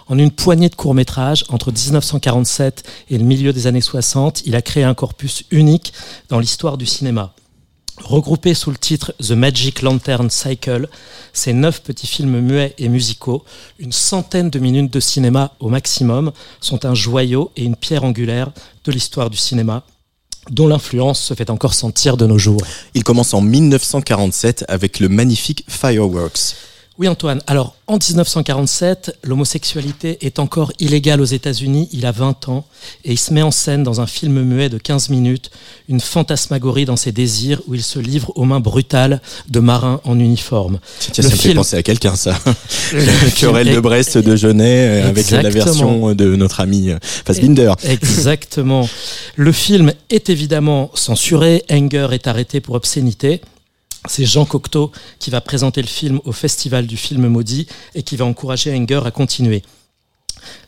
En 0.06 0.18
une 0.18 0.30
poignée 0.30 0.68
de 0.68 0.74
courts-métrages, 0.74 1.44
entre 1.48 1.72
1947 1.72 2.84
et 3.10 3.18
le 3.18 3.24
milieu 3.24 3.52
des 3.52 3.66
années 3.66 3.80
60, 3.80 4.42
il 4.46 4.54
a 4.56 4.62
créé 4.62 4.84
un 4.84 4.94
corpus 4.94 5.44
unique 5.50 5.92
dans 6.28 6.38
l'histoire 6.38 6.78
du 6.78 6.86
cinéma. 6.86 7.34
Regroupés 8.04 8.54
sous 8.54 8.70
le 8.70 8.76
titre 8.76 9.12
The 9.20 9.32
Magic 9.32 9.82
Lantern 9.82 10.30
Cycle, 10.30 10.88
ces 11.32 11.52
neuf 11.52 11.82
petits 11.82 12.06
films 12.06 12.40
muets 12.40 12.74
et 12.78 12.88
musicaux, 12.88 13.44
une 13.78 13.92
centaine 13.92 14.50
de 14.50 14.58
minutes 14.58 14.92
de 14.92 15.00
cinéma 15.00 15.52
au 15.58 15.68
maximum, 15.68 16.32
sont 16.60 16.84
un 16.84 16.94
joyau 16.94 17.50
et 17.56 17.64
une 17.64 17.76
pierre 17.76 18.04
angulaire 18.04 18.52
de 18.84 18.92
l'histoire 18.92 19.30
du 19.30 19.36
cinéma, 19.36 19.82
dont 20.50 20.66
l'influence 20.66 21.20
se 21.20 21.34
fait 21.34 21.50
encore 21.50 21.74
sentir 21.74 22.16
de 22.16 22.26
nos 22.26 22.38
jours. 22.38 22.60
Il 22.94 23.04
commence 23.04 23.34
en 23.34 23.40
1947 23.40 24.64
avec 24.68 25.00
le 25.00 25.08
magnifique 25.08 25.64
Fireworks. 25.68 26.54
Oui 26.98 27.06
Antoine, 27.06 27.40
alors 27.46 27.76
en 27.86 27.96
1947, 27.96 29.18
l'homosexualité 29.22 30.18
est 30.26 30.40
encore 30.40 30.72
illégale 30.80 31.20
aux 31.20 31.24
États-Unis, 31.26 31.88
il 31.92 32.04
a 32.06 32.10
20 32.10 32.48
ans, 32.48 32.64
et 33.04 33.12
il 33.12 33.16
se 33.18 33.32
met 33.32 33.40
en 33.42 33.52
scène 33.52 33.84
dans 33.84 34.00
un 34.00 34.08
film 34.08 34.42
muet 34.42 34.68
de 34.68 34.78
15 34.78 35.08
minutes, 35.10 35.52
une 35.88 36.00
fantasmagorie 36.00 36.86
dans 36.86 36.96
ses 36.96 37.12
désirs 37.12 37.62
où 37.68 37.76
il 37.76 37.84
se 37.84 38.00
livre 38.00 38.32
aux 38.34 38.44
mains 38.44 38.58
brutales 38.58 39.22
de 39.48 39.60
marins 39.60 40.00
en 40.02 40.18
uniforme. 40.18 40.80
Tiens, 40.98 41.12
Le 41.18 41.22
ça 41.22 41.28
me 41.28 41.36
fait 41.36 41.42
film- 41.50 41.54
penser 41.54 41.76
à 41.76 41.84
quelqu'un 41.84 42.16
ça. 42.16 42.36
Le 42.92 43.30
Querelle 43.38 43.66
de 43.68 43.70
film- 43.74 43.80
Brest 43.82 44.18
de 44.18 44.34
Genet 44.34 45.04
euh, 45.04 45.08
avec 45.08 45.30
la 45.30 45.38
Exactement. 45.38 45.64
version 45.64 46.14
de 46.16 46.34
notre 46.34 46.58
ami 46.58 46.90
euh, 46.90 46.98
Fassbinder. 47.00 47.74
Exactement. 47.84 48.88
Le 49.36 49.52
film 49.52 49.92
est 50.10 50.30
évidemment 50.30 50.90
censuré. 50.94 51.62
Anger 51.70 52.08
est 52.10 52.26
arrêté 52.26 52.60
pour 52.60 52.74
obscénité. 52.74 53.40
C'est 54.06 54.24
Jean 54.24 54.44
Cocteau 54.44 54.92
qui 55.18 55.30
va 55.30 55.40
présenter 55.40 55.82
le 55.82 55.88
film 55.88 56.20
au 56.24 56.32
Festival 56.32 56.86
du 56.86 56.96
film 56.96 57.26
maudit 57.28 57.66
et 57.94 58.02
qui 58.02 58.16
va 58.16 58.24
encourager 58.24 58.74
Anger 58.74 59.00
à 59.04 59.10
continuer. 59.10 59.62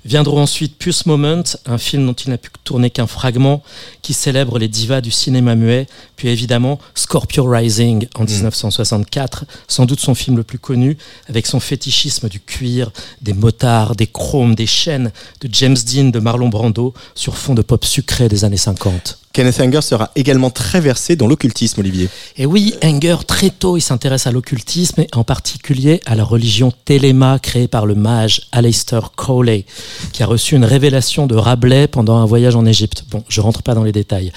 Viendront 0.04 0.42
ensuite 0.42 0.76
Puce 0.78 1.06
Moment, 1.06 1.42
un 1.66 1.78
film 1.78 2.06
dont 2.06 2.12
il 2.12 2.30
n'a 2.30 2.38
pu 2.38 2.50
tourner 2.64 2.90
qu'un 2.90 3.06
fragment, 3.06 3.62
qui 4.02 4.14
célèbre 4.14 4.58
les 4.58 4.68
divas 4.68 5.00
du 5.00 5.10
cinéma 5.10 5.54
muet, 5.54 5.86
puis 6.16 6.28
évidemment 6.28 6.78
Scorpio 6.94 7.44
Rising 7.44 8.06
en 8.14 8.24
1964, 8.24 9.44
sans 9.68 9.86
doute 9.86 10.00
son 10.00 10.14
film 10.14 10.36
le 10.36 10.42
plus 10.42 10.58
connu, 10.58 10.96
avec 11.28 11.46
son 11.46 11.60
fétichisme 11.60 12.28
du 12.28 12.40
cuir, 12.40 12.90
des 13.20 13.34
motards, 13.34 13.94
des 13.94 14.06
chromes, 14.06 14.54
des 14.54 14.66
chaînes, 14.66 15.12
de 15.40 15.48
James 15.52 15.76
Dean, 15.76 16.08
de 16.08 16.18
Marlon 16.18 16.48
Brando, 16.48 16.94
sur 17.14 17.36
fond 17.36 17.54
de 17.54 17.62
pop 17.62 17.84
sucré 17.84 18.28
des 18.28 18.44
années 18.44 18.56
50. 18.56 19.18
Kenneth 19.32 19.60
Anger 19.60 19.80
sera 19.80 20.10
également 20.16 20.50
très 20.50 20.80
versé 20.80 21.14
dans 21.14 21.28
l'occultisme, 21.28 21.80
Olivier. 21.80 22.08
Et 22.36 22.46
oui, 22.46 22.74
Anger, 22.82 23.18
très 23.24 23.50
tôt, 23.50 23.76
il 23.76 23.80
s'intéresse 23.80 24.26
à 24.26 24.32
l'occultisme 24.32 25.02
et 25.02 25.08
en 25.14 25.22
particulier 25.22 26.00
à 26.04 26.16
la 26.16 26.24
religion 26.24 26.72
Téléma 26.84 27.38
créée 27.38 27.68
par 27.68 27.86
le 27.86 27.94
mage 27.94 28.48
Aleister 28.50 28.98
Crowley, 29.16 29.66
qui 30.12 30.24
a 30.24 30.26
reçu 30.26 30.56
une 30.56 30.64
révélation 30.64 31.28
de 31.28 31.36
Rabelais 31.36 31.86
pendant 31.86 32.16
un 32.16 32.26
voyage 32.26 32.56
en 32.56 32.66
Égypte. 32.66 33.04
Bon, 33.08 33.22
je 33.28 33.40
rentre 33.40 33.62
pas 33.62 33.74
dans 33.74 33.84
les 33.84 33.92
détails. 33.92 34.32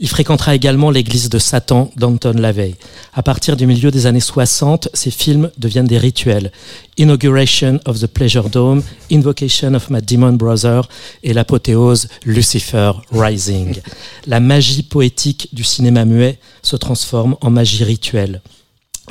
Il 0.00 0.08
fréquentera 0.08 0.54
également 0.54 0.90
l'église 0.90 1.28
de 1.28 1.38
Satan 1.38 1.90
d'Anton 1.96 2.34
LaVey. 2.36 2.76
À 3.14 3.22
partir 3.22 3.56
du 3.56 3.66
milieu 3.66 3.90
des 3.90 4.06
années 4.06 4.20
60, 4.20 4.88
ces 4.94 5.10
films 5.10 5.50
deviennent 5.58 5.86
des 5.86 5.98
rituels. 5.98 6.52
Inauguration 6.98 7.80
of 7.84 7.98
the 7.98 8.06
Pleasure 8.06 8.48
Dome, 8.48 8.82
Invocation 9.10 9.74
of 9.74 9.90
My 9.90 10.00
Demon 10.00 10.34
Brother 10.34 10.88
et 11.24 11.32
l'apothéose 11.32 12.08
Lucifer 12.24 12.92
Rising. 13.10 13.80
La 14.26 14.38
magie 14.38 14.84
poétique 14.84 15.48
du 15.52 15.64
cinéma 15.64 16.04
muet 16.04 16.38
se 16.62 16.76
transforme 16.76 17.36
en 17.40 17.50
magie 17.50 17.82
rituelle. 17.82 18.40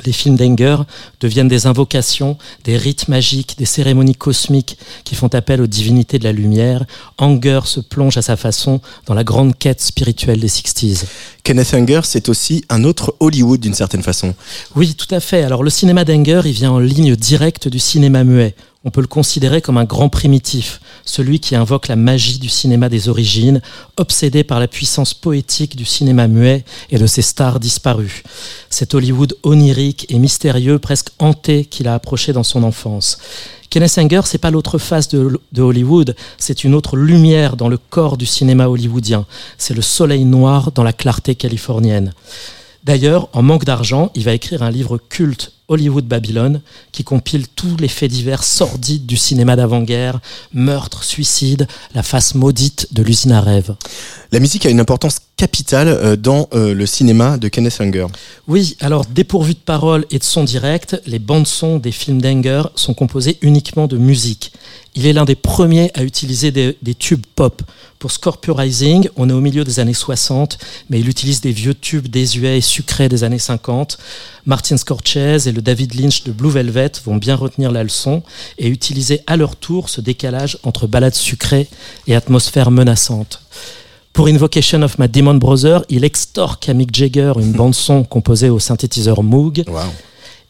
Les 0.04 0.12
films 0.12 0.36
d'Anger 0.36 0.76
deviennent 1.20 1.48
des 1.48 1.66
invocations, 1.66 2.36
des 2.64 2.76
rites 2.76 3.08
magiques, 3.08 3.56
des 3.58 3.64
cérémonies 3.64 4.14
cosmiques 4.14 4.78
qui 5.04 5.14
font 5.14 5.28
appel 5.28 5.60
aux 5.60 5.66
divinités 5.66 6.18
de 6.18 6.24
la 6.24 6.32
lumière. 6.32 6.84
Anger 7.18 7.60
se 7.64 7.80
plonge 7.80 8.16
à 8.16 8.22
sa 8.22 8.36
façon 8.36 8.80
dans 9.06 9.14
la 9.14 9.24
grande 9.24 9.56
quête 9.56 9.80
spirituelle 9.80 10.40
des 10.40 10.48
60s. 10.48 11.04
Kenneth 11.42 11.74
Anger, 11.74 12.00
c'est 12.04 12.28
aussi 12.28 12.64
un 12.68 12.84
autre 12.84 13.14
Hollywood 13.20 13.60
d'une 13.60 13.74
certaine 13.74 14.02
façon. 14.02 14.34
Oui, 14.76 14.94
tout 14.94 15.12
à 15.14 15.20
fait. 15.20 15.42
Alors 15.42 15.62
le 15.62 15.70
cinéma 15.70 16.04
d'Anger, 16.04 16.42
il 16.44 16.52
vient 16.52 16.72
en 16.72 16.78
ligne 16.78 17.16
directe 17.16 17.68
du 17.68 17.78
cinéma 17.78 18.24
muet. 18.24 18.54
On 18.84 18.90
peut 18.90 19.00
le 19.00 19.08
considérer 19.08 19.60
comme 19.60 19.76
un 19.76 19.84
grand 19.84 20.08
primitif, 20.08 20.80
celui 21.04 21.40
qui 21.40 21.56
invoque 21.56 21.88
la 21.88 21.96
magie 21.96 22.38
du 22.38 22.48
cinéma 22.48 22.88
des 22.88 23.08
origines, 23.08 23.60
obsédé 23.96 24.44
par 24.44 24.60
la 24.60 24.68
puissance 24.68 25.14
poétique 25.14 25.74
du 25.74 25.84
cinéma 25.84 26.28
muet 26.28 26.64
et 26.90 26.98
de 26.98 27.06
ses 27.06 27.22
stars 27.22 27.58
disparues. 27.58 28.22
Cet 28.70 28.94
Hollywood 28.94 29.36
onirique 29.42 30.06
et 30.10 30.18
mystérieux, 30.20 30.78
presque 30.78 31.08
hanté 31.18 31.64
qu'il 31.64 31.88
a 31.88 31.94
approché 31.94 32.32
dans 32.32 32.44
son 32.44 32.62
enfance. 32.62 33.18
Kenneth 33.68 33.98
Anger, 33.98 34.20
c'est 34.24 34.38
pas 34.38 34.52
l'autre 34.52 34.78
face 34.78 35.08
de, 35.08 35.40
de 35.52 35.62
Hollywood, 35.62 36.14
c'est 36.38 36.62
une 36.62 36.74
autre 36.74 36.96
lumière 36.96 37.56
dans 37.56 37.68
le 37.68 37.78
corps 37.78 38.16
du 38.16 38.26
cinéma 38.26 38.68
hollywoodien. 38.68 39.26
C'est 39.58 39.74
le 39.74 39.82
soleil 39.82 40.24
noir 40.24 40.70
dans 40.70 40.84
la 40.84 40.92
clarté 40.92 41.34
californienne. 41.34 42.14
D'ailleurs, 42.84 43.28
en 43.32 43.42
manque 43.42 43.64
d'argent, 43.64 44.10
il 44.14 44.24
va 44.24 44.32
écrire 44.32 44.62
un 44.62 44.70
livre 44.70 44.98
culte, 44.98 45.52
Hollywood 45.68 46.06
Babylone, 46.06 46.62
qui 46.92 47.04
compile 47.04 47.46
tous 47.48 47.76
les 47.76 47.88
faits 47.88 48.10
divers 48.10 48.42
sordides 48.42 49.06
du 49.06 49.16
cinéma 49.16 49.54
d'avant-guerre, 49.54 50.20
meurtre, 50.52 51.04
suicide, 51.04 51.68
la 51.94 52.02
face 52.02 52.34
maudite 52.34 52.88
de 52.92 53.02
l'usine 53.02 53.32
à 53.32 53.40
rêve. 53.40 53.74
La 54.32 54.40
musique 54.40 54.66
a 54.66 54.70
une 54.70 54.80
importance 54.80 55.20
capitale 55.36 55.88
euh, 55.88 56.16
dans 56.16 56.48
euh, 56.52 56.74
le 56.74 56.84
cinéma 56.84 57.38
de 57.38 57.48
Kenneth 57.48 57.80
Anger. 57.80 58.06
Oui, 58.46 58.76
alors 58.80 59.06
dépourvu 59.06 59.54
de 59.54 59.58
paroles 59.58 60.04
et 60.10 60.18
de 60.18 60.24
sons 60.24 60.44
directs, 60.44 60.96
les 61.06 61.18
bandes-sons 61.18 61.78
des 61.78 61.92
films 61.92 62.20
d'Anger 62.20 62.64
sont 62.74 62.92
composées 62.92 63.38
uniquement 63.40 63.86
de 63.86 63.96
musique. 63.96 64.52
Il 64.94 65.06
est 65.06 65.12
l'un 65.12 65.24
des 65.24 65.36
premiers 65.36 65.90
à 65.94 66.02
utiliser 66.02 66.50
des, 66.50 66.76
des 66.82 66.94
tubes 66.94 67.24
pop. 67.36 67.62
Pour 67.98 68.10
Scorpio 68.10 68.54
Rising, 68.54 69.08
on 69.16 69.28
est 69.28 69.32
au 69.32 69.40
milieu 69.40 69.64
des 69.64 69.80
années 69.80 69.94
60, 69.94 70.58
mais 70.90 71.00
il 71.00 71.08
utilise 71.08 71.40
des 71.40 71.52
vieux 71.52 71.74
tubes 71.74 72.08
désuets 72.08 72.58
et 72.58 72.60
sucrés 72.60 73.08
des 73.08 73.24
années 73.24 73.38
50. 73.38 73.98
Martin 74.46 74.76
Scorsese 74.76 75.46
et 75.46 75.52
le 75.52 75.57
David 75.60 75.94
Lynch 75.94 76.24
de 76.24 76.32
Blue 76.32 76.50
Velvet 76.50 76.92
vont 77.04 77.16
bien 77.16 77.36
retenir 77.36 77.72
la 77.72 77.82
leçon 77.82 78.22
et 78.58 78.68
utiliser 78.68 79.20
à 79.26 79.36
leur 79.36 79.56
tour 79.56 79.88
ce 79.88 80.00
décalage 80.00 80.58
entre 80.62 80.86
ballades 80.86 81.14
sucrées 81.14 81.68
et 82.06 82.14
atmosphère 82.14 82.70
menaçante. 82.70 83.42
Pour 84.12 84.26
Invocation 84.26 84.82
of 84.82 84.98
My 84.98 85.08
Demon 85.08 85.34
Brother, 85.34 85.84
il 85.88 86.04
extorque 86.04 86.68
à 86.68 86.74
Mick 86.74 86.94
Jagger 86.94 87.32
une 87.40 87.52
bande-son 87.56 88.02
composée 88.02 88.50
au 88.50 88.58
synthétiseur 88.58 89.22
Moog. 89.22 89.64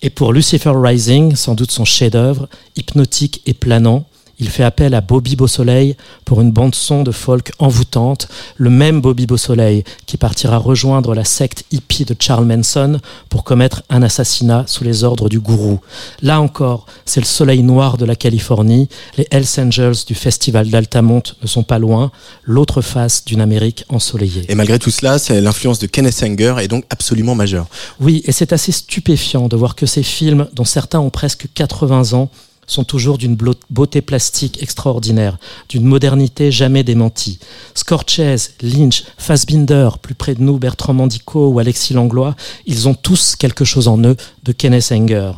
Et 0.00 0.10
pour 0.10 0.32
Lucifer 0.32 0.72
Rising, 0.74 1.34
sans 1.34 1.54
doute 1.54 1.70
son 1.70 1.84
chef-d'œuvre, 1.84 2.48
hypnotique 2.76 3.42
et 3.46 3.54
planant, 3.54 4.06
il 4.38 4.48
fait 4.48 4.62
appel 4.62 4.94
à 4.94 5.00
Bobby 5.00 5.36
Beausoleil 5.36 5.96
pour 6.24 6.40
une 6.40 6.52
bande-son 6.52 7.02
de 7.02 7.10
folk 7.10 7.52
envoûtante, 7.58 8.28
le 8.56 8.70
même 8.70 9.00
Bobby 9.00 9.26
Beausoleil 9.26 9.84
qui 10.06 10.16
partira 10.16 10.58
rejoindre 10.58 11.14
la 11.14 11.24
secte 11.24 11.64
hippie 11.70 12.04
de 12.04 12.14
Charles 12.18 12.44
Manson 12.44 13.00
pour 13.28 13.44
commettre 13.44 13.82
un 13.90 14.02
assassinat 14.02 14.64
sous 14.66 14.84
les 14.84 15.04
ordres 15.04 15.28
du 15.28 15.40
gourou. 15.40 15.80
Là 16.22 16.40
encore, 16.40 16.86
c'est 17.04 17.20
le 17.20 17.26
soleil 17.26 17.62
noir 17.62 17.96
de 17.96 18.04
la 18.04 18.16
Californie, 18.16 18.88
les 19.16 19.26
Hells 19.30 19.46
Angels 19.58 20.04
du 20.06 20.14
festival 20.14 20.68
d'Altamont 20.68 21.22
ne 21.42 21.46
sont 21.46 21.62
pas 21.62 21.78
loin, 21.78 22.10
l'autre 22.44 22.82
face 22.82 23.24
d'une 23.24 23.40
Amérique 23.40 23.84
ensoleillée. 23.88 24.44
Et 24.48 24.54
malgré 24.54 24.78
tout 24.78 24.90
cela, 24.90 25.16
l'influence 25.40 25.78
de 25.78 25.86
Kenneth 25.86 26.22
Anger 26.22 26.56
est 26.60 26.68
donc 26.68 26.84
absolument 26.90 27.34
majeure. 27.34 27.66
Oui, 28.00 28.22
et 28.24 28.32
c'est 28.32 28.52
assez 28.52 28.72
stupéfiant 28.72 29.48
de 29.48 29.56
voir 29.56 29.74
que 29.74 29.86
ces 29.86 30.02
films, 30.02 30.48
dont 30.52 30.64
certains 30.64 31.00
ont 31.00 31.10
presque 31.10 31.46
80 31.54 32.12
ans, 32.12 32.30
sont 32.68 32.84
toujours 32.84 33.18
d'une 33.18 33.36
beauté 33.70 34.00
plastique 34.00 34.62
extraordinaire, 34.62 35.38
d'une 35.68 35.84
modernité 35.84 36.52
jamais 36.52 36.84
démentie. 36.84 37.40
Scorchez, 37.74 38.36
Lynch, 38.62 39.02
Fassbinder, 39.16 39.88
plus 40.00 40.14
près 40.14 40.36
de 40.36 40.42
nous 40.42 40.58
Bertrand 40.58 40.94
Mandico 40.94 41.48
ou 41.48 41.58
Alexis 41.58 41.94
Langlois, 41.94 42.36
ils 42.66 42.86
ont 42.86 42.94
tous 42.94 43.34
quelque 43.34 43.64
chose 43.64 43.88
en 43.88 43.98
eux 44.04 44.16
de 44.44 44.52
Kenneth 44.52 44.92
Anger. 44.92 45.32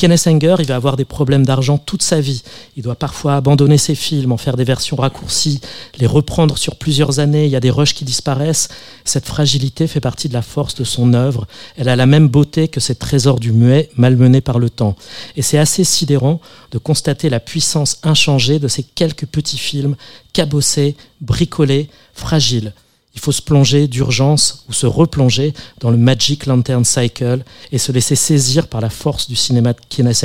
Kenneth 0.00 0.28
Anger, 0.28 0.56
il 0.60 0.64
va 0.64 0.76
avoir 0.76 0.96
des 0.96 1.04
problèmes 1.04 1.44
d'argent 1.44 1.76
toute 1.76 2.00
sa 2.00 2.22
vie. 2.22 2.42
Il 2.74 2.82
doit 2.82 2.94
parfois 2.94 3.36
abandonner 3.36 3.76
ses 3.76 3.94
films, 3.94 4.32
en 4.32 4.38
faire 4.38 4.56
des 4.56 4.64
versions 4.64 4.96
raccourcies, 4.96 5.60
les 5.98 6.06
reprendre 6.06 6.56
sur 6.56 6.76
plusieurs 6.76 7.20
années. 7.20 7.44
Il 7.44 7.50
y 7.50 7.56
a 7.56 7.60
des 7.60 7.68
rushs 7.68 7.92
qui 7.92 8.06
disparaissent. 8.06 8.70
Cette 9.04 9.26
fragilité 9.26 9.86
fait 9.86 10.00
partie 10.00 10.30
de 10.30 10.32
la 10.32 10.40
force 10.40 10.74
de 10.74 10.84
son 10.84 11.12
œuvre. 11.12 11.46
Elle 11.76 11.90
a 11.90 11.96
la 11.96 12.06
même 12.06 12.28
beauté 12.28 12.68
que 12.68 12.80
ces 12.80 12.94
trésors 12.94 13.38
du 13.38 13.52
muet 13.52 13.90
malmenés 13.94 14.40
par 14.40 14.58
le 14.58 14.70
temps. 14.70 14.96
Et 15.36 15.42
c'est 15.42 15.58
assez 15.58 15.84
sidérant 15.84 16.40
de 16.70 16.78
constater 16.78 17.28
la 17.28 17.38
puissance 17.38 17.98
inchangée 18.02 18.58
de 18.58 18.68
ces 18.68 18.84
quelques 18.84 19.26
petits 19.26 19.58
films 19.58 19.96
cabossés, 20.32 20.96
bricolés, 21.20 21.90
fragiles. 22.14 22.72
Il 23.14 23.20
faut 23.20 23.32
se 23.32 23.42
plonger 23.42 23.88
d'urgence 23.88 24.64
ou 24.68 24.72
se 24.72 24.86
replonger 24.86 25.52
dans 25.80 25.90
le 25.90 25.96
Magic 25.96 26.46
Lantern 26.46 26.84
Cycle 26.84 27.44
et 27.72 27.78
se 27.78 27.92
laisser 27.92 28.14
saisir 28.14 28.68
par 28.68 28.80
la 28.80 28.90
force 28.90 29.28
du 29.28 29.36
cinéma 29.36 29.72
de 29.72 29.80
Kenneth 29.88 30.24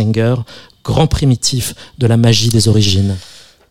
grand 0.84 1.08
primitif 1.08 1.74
de 1.98 2.06
la 2.06 2.16
magie 2.16 2.50
des 2.50 2.68
origines. 2.68 3.18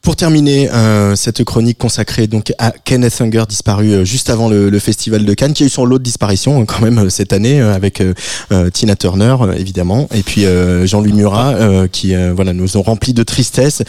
Pour 0.04 0.16
terminer 0.16 0.70
euh, 0.70 1.16
cette 1.16 1.44
chronique 1.44 1.78
consacrée 1.78 2.26
donc 2.26 2.52
à 2.58 2.72
Kenneth 2.72 3.22
Anger 3.22 3.44
disparu 3.48 3.90
euh, 3.90 4.04
juste 4.04 4.28
avant 4.28 4.50
le, 4.50 4.68
le 4.68 4.78
festival 4.78 5.24
de 5.24 5.32
Cannes, 5.32 5.54
qui 5.54 5.62
a 5.62 5.66
eu 5.66 5.70
son 5.70 5.86
lot 5.86 5.98
de 5.98 6.02
disparitions 6.02 6.60
euh, 6.60 6.64
quand 6.66 6.82
même 6.82 6.98
euh, 6.98 7.08
cette 7.08 7.32
année 7.32 7.58
euh, 7.62 7.74
avec 7.74 8.02
euh, 8.02 8.12
Tina 8.70 8.96
Turner 8.96 9.34
évidemment 9.56 10.06
et 10.14 10.22
puis 10.22 10.44
euh, 10.44 10.86
Jean-Louis 10.86 11.14
Murat 11.14 11.54
euh, 11.54 11.88
qui 11.88 12.14
euh, 12.14 12.34
voilà 12.36 12.52
nous 12.52 12.76
ont 12.76 12.82
rempli 12.82 13.14
de 13.14 13.22
tristesse. 13.22 13.82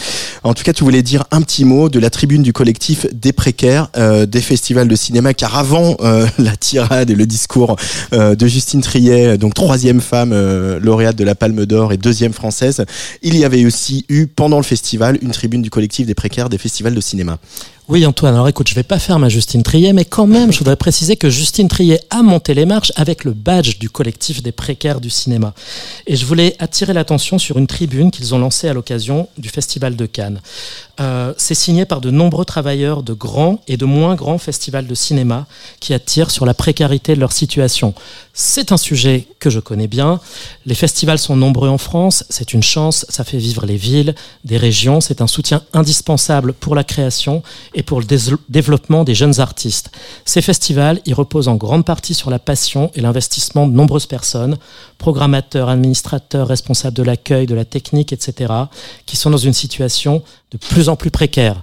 En 0.44 0.54
tout 0.54 0.64
cas, 0.64 0.72
tu 0.72 0.86
voulais 0.86 1.02
dire 1.02 1.26
un 1.32 1.42
petit 1.42 1.66
mot 1.66 1.90
de 1.90 2.00
la 2.00 2.10
tribune 2.10 2.44
du 2.44 2.54
collectif 2.54 3.08
des 3.14 3.34
précaires 3.34 3.90
euh, 3.98 4.26
des 4.26 4.42
festivals 4.42 4.88
de 4.88 4.96
cinéma, 4.96 5.34
car 5.34 5.58
avant 5.58 5.98
euh, 6.00 6.26
la 6.38 6.56
tirade 6.56 7.10
et 7.10 7.16
le 7.16 7.26
discours 7.26 7.76
euh, 8.14 8.36
de 8.36 8.48
Justine 8.48 8.80
Triet, 8.80 9.38
donc 9.38 9.54
troisième 9.54 10.00
femme 10.00 10.32
euh, 10.32 10.80
lauréate 10.80 11.18
de 11.18 11.26
la 11.26 11.36
Palme 11.36 11.66
d'Or 11.66 11.92
et 11.92 11.98
deuxième 11.98 12.32
française, 12.32 12.86
il 13.22 13.36
y 13.36 13.44
avait 13.44 13.66
aussi 13.66 14.06
eu 14.08 14.28
pendant 14.28 14.58
le 14.58 14.64
festival 14.64 15.20
une 15.22 15.32
tribune 15.32 15.62
du 15.62 15.70
collectif 15.70 16.05
des 16.06 16.16
précaires 16.16 16.50
des 16.50 16.58
festivals 16.58 16.96
de 16.96 17.02
cinéma. 17.02 17.40
Oui, 17.88 18.04
Antoine, 18.04 18.34
alors 18.34 18.48
écoute, 18.48 18.68
je 18.68 18.74
vais 18.74 18.82
pas 18.82 18.98
faire 18.98 19.20
ma 19.20 19.30
Justine 19.30 19.62
Triet, 19.62 19.94
mais 19.94 20.06
quand 20.06 20.26
même, 20.26 20.52
je 20.52 20.58
voudrais 20.58 20.76
préciser 20.76 21.18
que 21.18 21.30
Justine 21.30 21.68
Triet 21.68 22.00
a 22.10 22.24
monté 22.24 22.56
les 22.56 22.66
marches 22.66 22.92
avec 22.96 23.24
le 23.24 23.34
badge 23.34 23.78
du 23.78 23.92
collectif 23.92 24.42
des 24.42 24.52
précaires 24.52 25.00
du 25.00 25.12
cinéma. 25.12 25.54
Et 26.08 26.16
je 26.16 26.26
voulais 26.26 26.56
attirer 26.58 26.94
l'attention 26.94 27.38
sur 27.38 27.60
une 27.60 27.68
tribune 27.68 28.10
qu'ils 28.10 28.34
ont 28.34 28.40
lancée 28.40 28.68
à 28.68 28.74
l'occasion 28.74 29.28
du 29.38 29.50
Festival 29.50 29.96
de 29.96 30.08
Cannes. 30.08 30.42
Euh, 31.00 31.34
c'est 31.38 31.54
signé 31.54 31.86
par 31.86 32.02
de 32.02 32.10
nombreux 32.10 32.46
travailleurs 32.46 33.04
de 33.04 33.14
grands 33.14 33.60
et 33.68 33.78
de 33.78 33.86
moins 33.86 34.16
grands 34.16 34.38
festivals 34.40 34.88
de 34.88 34.96
cinéma 34.96 35.46
qui 35.80 35.94
attirent 35.94 36.32
sur 36.32 36.48
la 36.48 36.56
précarité 36.56 37.14
de 37.14 37.20
leur 37.20 37.34
situation. 37.34 37.94
C'est 38.34 38.72
un 38.72 38.78
sujet 38.78 39.28
que 39.40 39.50
je 39.50 39.60
connais 39.60 39.88
bien. 39.88 40.20
Les 40.66 40.74
festivals 40.74 41.20
sont 41.20 41.36
nombreux 41.36 41.70
en 41.70 41.78
France, 41.78 42.24
c'est 42.30 42.54
une 42.54 42.64
chance, 42.64 43.06
ça 43.10 43.24
fait 43.24 43.38
vivre 43.38 43.66
les 43.66 43.78
villes, 43.78 44.16
des 44.44 44.58
régions, 44.58 45.02
c'est 45.02 45.22
un 45.22 45.28
soutien 45.28 45.62
indispensable 45.74 46.54
pour 46.54 46.74
la 46.74 46.84
création 46.84 47.44
et 47.76 47.84
pour 47.84 48.00
le 48.00 48.08
développement 48.50 49.04
des 49.04 49.14
jeunes 49.14 49.40
artistes. 49.40 49.92
Ces 50.24 50.42
festivals, 50.42 51.02
ils 51.06 51.14
reposent 51.14 51.50
en 51.50 51.56
grande 51.56 51.86
partie 51.86 52.14
sur 52.14 52.32
la 52.32 52.40
passion 52.40 52.90
et 52.96 53.02
l'investissement 53.02 53.68
de 53.68 53.74
nombreuses 53.74 54.08
personnes, 54.08 54.58
programmateurs, 54.98 55.70
administrateurs, 55.70 56.48
responsables 56.48 56.96
de 56.96 57.04
l'accueil, 57.04 57.46
de 57.46 57.54
la 57.54 57.66
technique, 57.66 58.14
etc., 58.14 58.54
qui 59.06 59.18
sont 59.18 59.30
dans 59.30 59.38
une 59.38 59.54
situation 59.54 60.24
de 60.52 60.58
plus 60.58 60.90
en 60.90 60.96
plus 60.96 61.12
précaire 61.12 61.62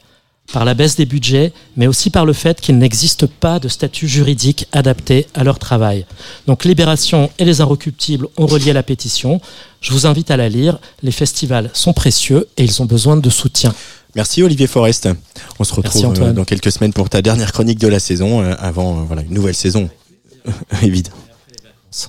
par 0.52 0.64
la 0.64 0.74
baisse 0.74 0.96
des 0.96 1.06
budgets, 1.06 1.52
mais 1.76 1.86
aussi 1.86 2.10
par 2.10 2.26
le 2.26 2.32
fait 2.32 2.60
qu'il 2.60 2.76
n'existe 2.76 3.26
pas 3.26 3.58
de 3.58 3.68
statut 3.68 4.06
juridique 4.06 4.66
adapté 4.72 5.26
à 5.34 5.44
leur 5.44 5.58
travail. 5.58 6.04
Donc 6.46 6.64
Libération 6.64 7.30
et 7.38 7.44
les 7.44 7.60
Inrecuptibles 7.60 8.28
ont 8.36 8.46
relié 8.46 8.72
la 8.72 8.82
pétition. 8.82 9.40
Je 9.80 9.92
vous 9.92 10.06
invite 10.06 10.30
à 10.30 10.36
la 10.36 10.48
lire. 10.48 10.78
Les 11.02 11.12
festivals 11.12 11.70
sont 11.72 11.94
précieux 11.94 12.48
et 12.58 12.64
ils 12.64 12.82
ont 12.82 12.86
besoin 12.86 13.16
de 13.16 13.30
soutien. 13.30 13.74
Merci 14.14 14.42
Olivier 14.42 14.66
Forest. 14.66 15.08
On 15.58 15.64
se 15.64 15.74
retrouve 15.74 16.14
euh, 16.20 16.32
dans 16.32 16.44
quelques 16.44 16.70
semaines 16.70 16.92
pour 16.92 17.08
ta 17.08 17.22
dernière 17.22 17.52
chronique 17.52 17.78
de 17.78 17.88
la 17.88 17.98
saison, 17.98 18.42
euh, 18.42 18.54
avant 18.58 18.98
euh, 18.98 19.02
voilà 19.06 19.22
une 19.22 19.34
nouvelle 19.34 19.54
saison, 19.54 19.88
évidemment. 20.82 21.16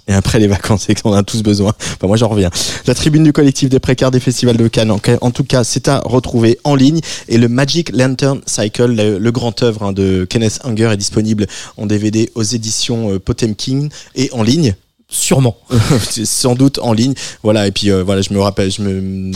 Et 0.07 0.13
après 0.13 0.39
les 0.39 0.47
vacances, 0.47 0.85
c'est 0.87 0.99
qu'on 1.01 1.13
a 1.13 1.23
tous 1.23 1.43
besoin. 1.43 1.73
Enfin, 1.77 2.07
moi, 2.07 2.17
j'en 2.17 2.29
reviens. 2.29 2.49
La 2.87 2.95
tribune 2.95 3.23
du 3.23 3.33
collectif 3.33 3.69
des 3.69 3.79
précaires 3.79 4.11
des 4.11 4.19
festivals 4.19 4.57
de 4.57 4.67
Cannes, 4.67 4.91
en, 4.91 5.31
tout 5.31 5.43
cas, 5.43 5.63
c'est 5.63 5.87
à 5.87 5.99
retrouver 5.99 6.59
en 6.63 6.75
ligne. 6.75 7.01
Et 7.27 7.37
le 7.37 7.47
Magic 7.47 7.91
Lantern 7.93 8.41
Cycle, 8.45 8.95
le, 8.95 9.17
le 9.17 9.31
grand 9.31 9.61
œuvre 9.63 9.83
hein, 9.83 9.93
de 9.93 10.25
Kenneth 10.29 10.59
Anger, 10.63 10.91
est 10.93 10.97
disponible 10.97 11.47
en 11.77 11.85
DVD 11.85 12.31
aux 12.35 12.43
éditions 12.43 13.13
euh, 13.13 13.19
Potemkin 13.19 13.89
et 14.15 14.29
en 14.31 14.43
ligne. 14.43 14.75
Sûrement. 15.09 15.57
C'est 16.09 16.25
sans 16.25 16.55
doute 16.55 16.79
en 16.79 16.93
ligne. 16.93 17.13
Voilà. 17.43 17.67
Et 17.67 17.71
puis 17.71 17.91
euh, 17.91 18.03
voilà, 18.03 18.21
je 18.21 18.33
me 18.33 18.39
rappelle, 18.39 18.71
je 18.71 18.81
me 18.81 19.31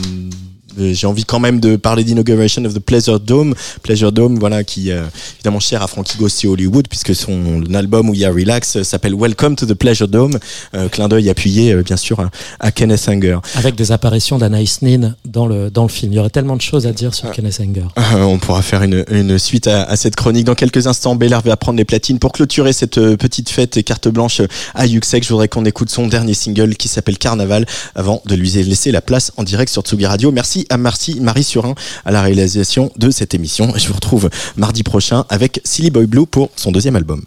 j'ai 0.78 1.08
envie 1.08 1.26
quand 1.26 1.40
même 1.40 1.60
de 1.60 1.76
parler 1.76 2.04
d'Inauguration 2.04 2.64
of 2.66 2.74
the 2.74 2.80
Pleasure 2.80 3.20
Dome, 3.20 3.54
Pleasure 3.84 4.12
Dome, 4.12 4.38
voilà, 4.40 4.64
qui 4.64 4.92
euh, 4.92 5.04
évidemment 5.36 5.60
cher 5.60 5.82
à 5.82 5.88
Frankie 5.88 6.18
et 6.44 6.48
Hollywood, 6.48 6.88
puisque 6.88 7.16
son 7.16 7.64
album 7.74 8.10
où 8.10 8.14
il 8.14 8.20
y 8.20 8.26
a 8.26 8.32
Relax 8.32 8.78
euh, 8.78 8.84
s'appelle 8.84 9.16
Welcome 9.16 9.56
to 9.56 9.66
the 9.66 9.74
Pleasure 9.74 10.08
Dome, 10.08 10.38
euh, 10.76 10.90
clin 10.90 11.08
d'œil 11.08 11.30
appuyé 11.30 11.74
euh, 11.74 11.84
bien 11.84 11.98
sûr 11.98 12.20
à, 12.20 12.30
à 12.60 12.72
Kenneth 12.72 13.08
Anger. 13.08 13.40
Avec 13.56 13.76
des 13.76 13.92
apparitions 13.92 14.38
d'Anaïs 14.38 14.82
Nin 14.82 15.16
dans 15.26 15.48
le, 15.48 15.70
dans 15.70 15.84
le 15.84 15.90
film. 15.90 16.12
Il 16.14 16.16
y 16.16 16.20
aurait 16.20 16.30
tellement 16.30 16.56
de 16.56 16.62
choses 16.62 16.86
à 16.86 16.92
dire 16.92 17.14
sur 17.14 17.32
Kenneth 17.32 17.60
Anger. 17.62 17.88
Euh, 17.98 18.22
on 18.22 18.38
pourra 18.38 18.62
faire 18.62 18.84
une, 18.84 19.06
une 19.10 19.38
suite 19.38 19.68
à, 19.68 19.84
à 19.84 19.96
cette 19.96 20.16
chronique 20.16 20.46
dans 20.46 20.56
quelques 20.56 20.88
instants. 20.88 21.16
Belair 21.16 21.42
va 21.42 21.56
prendre 21.58 21.78
les 21.78 21.86
platines 21.86 22.20
pour 22.20 22.32
clôturer 22.32 22.74
cette 22.74 22.98
euh, 22.98 23.18
petite 23.18 23.50
fête 23.50 23.78
et 23.78 23.84
carte 23.84 24.08
blanche 24.08 24.42
à 24.76 24.86
Yuxek. 24.86 25.24
Je 25.24 25.30
voudrais 25.30 25.48
qu'on 25.48 25.66
écoute 25.66 25.90
son 25.90 26.08
dernier 26.08 26.34
single 26.34 26.76
qui 26.76 26.88
s'appelle 26.88 27.18
Carnaval 27.18 27.66
avant 27.96 28.22
de 28.26 28.36
lui 28.36 28.50
laisser 28.50 28.92
la 28.92 29.02
place 29.02 29.32
en 29.38 29.44
direct 29.44 29.72
sur 29.72 29.82
Tsugi 29.82 30.06
Radio. 30.06 30.32
Merci 30.32 30.67
à 30.70 30.78
Marcy, 30.78 31.20
Marie 31.20 31.44
Surin 31.44 31.76
à 32.06 32.12
la 32.12 32.22
réalisation 32.22 32.92
de 32.98 33.12
cette 33.12 33.34
émission. 33.34 33.74
Je 33.76 33.88
vous 33.88 33.94
retrouve 33.94 34.30
mardi 34.56 34.84
prochain 34.84 35.26
avec 35.30 35.62
Silly 35.64 35.90
Boy 35.90 36.06
Blue 36.06 36.26
pour 36.26 36.50
son 36.56 36.72
deuxième 36.72 36.96
album. 36.96 37.24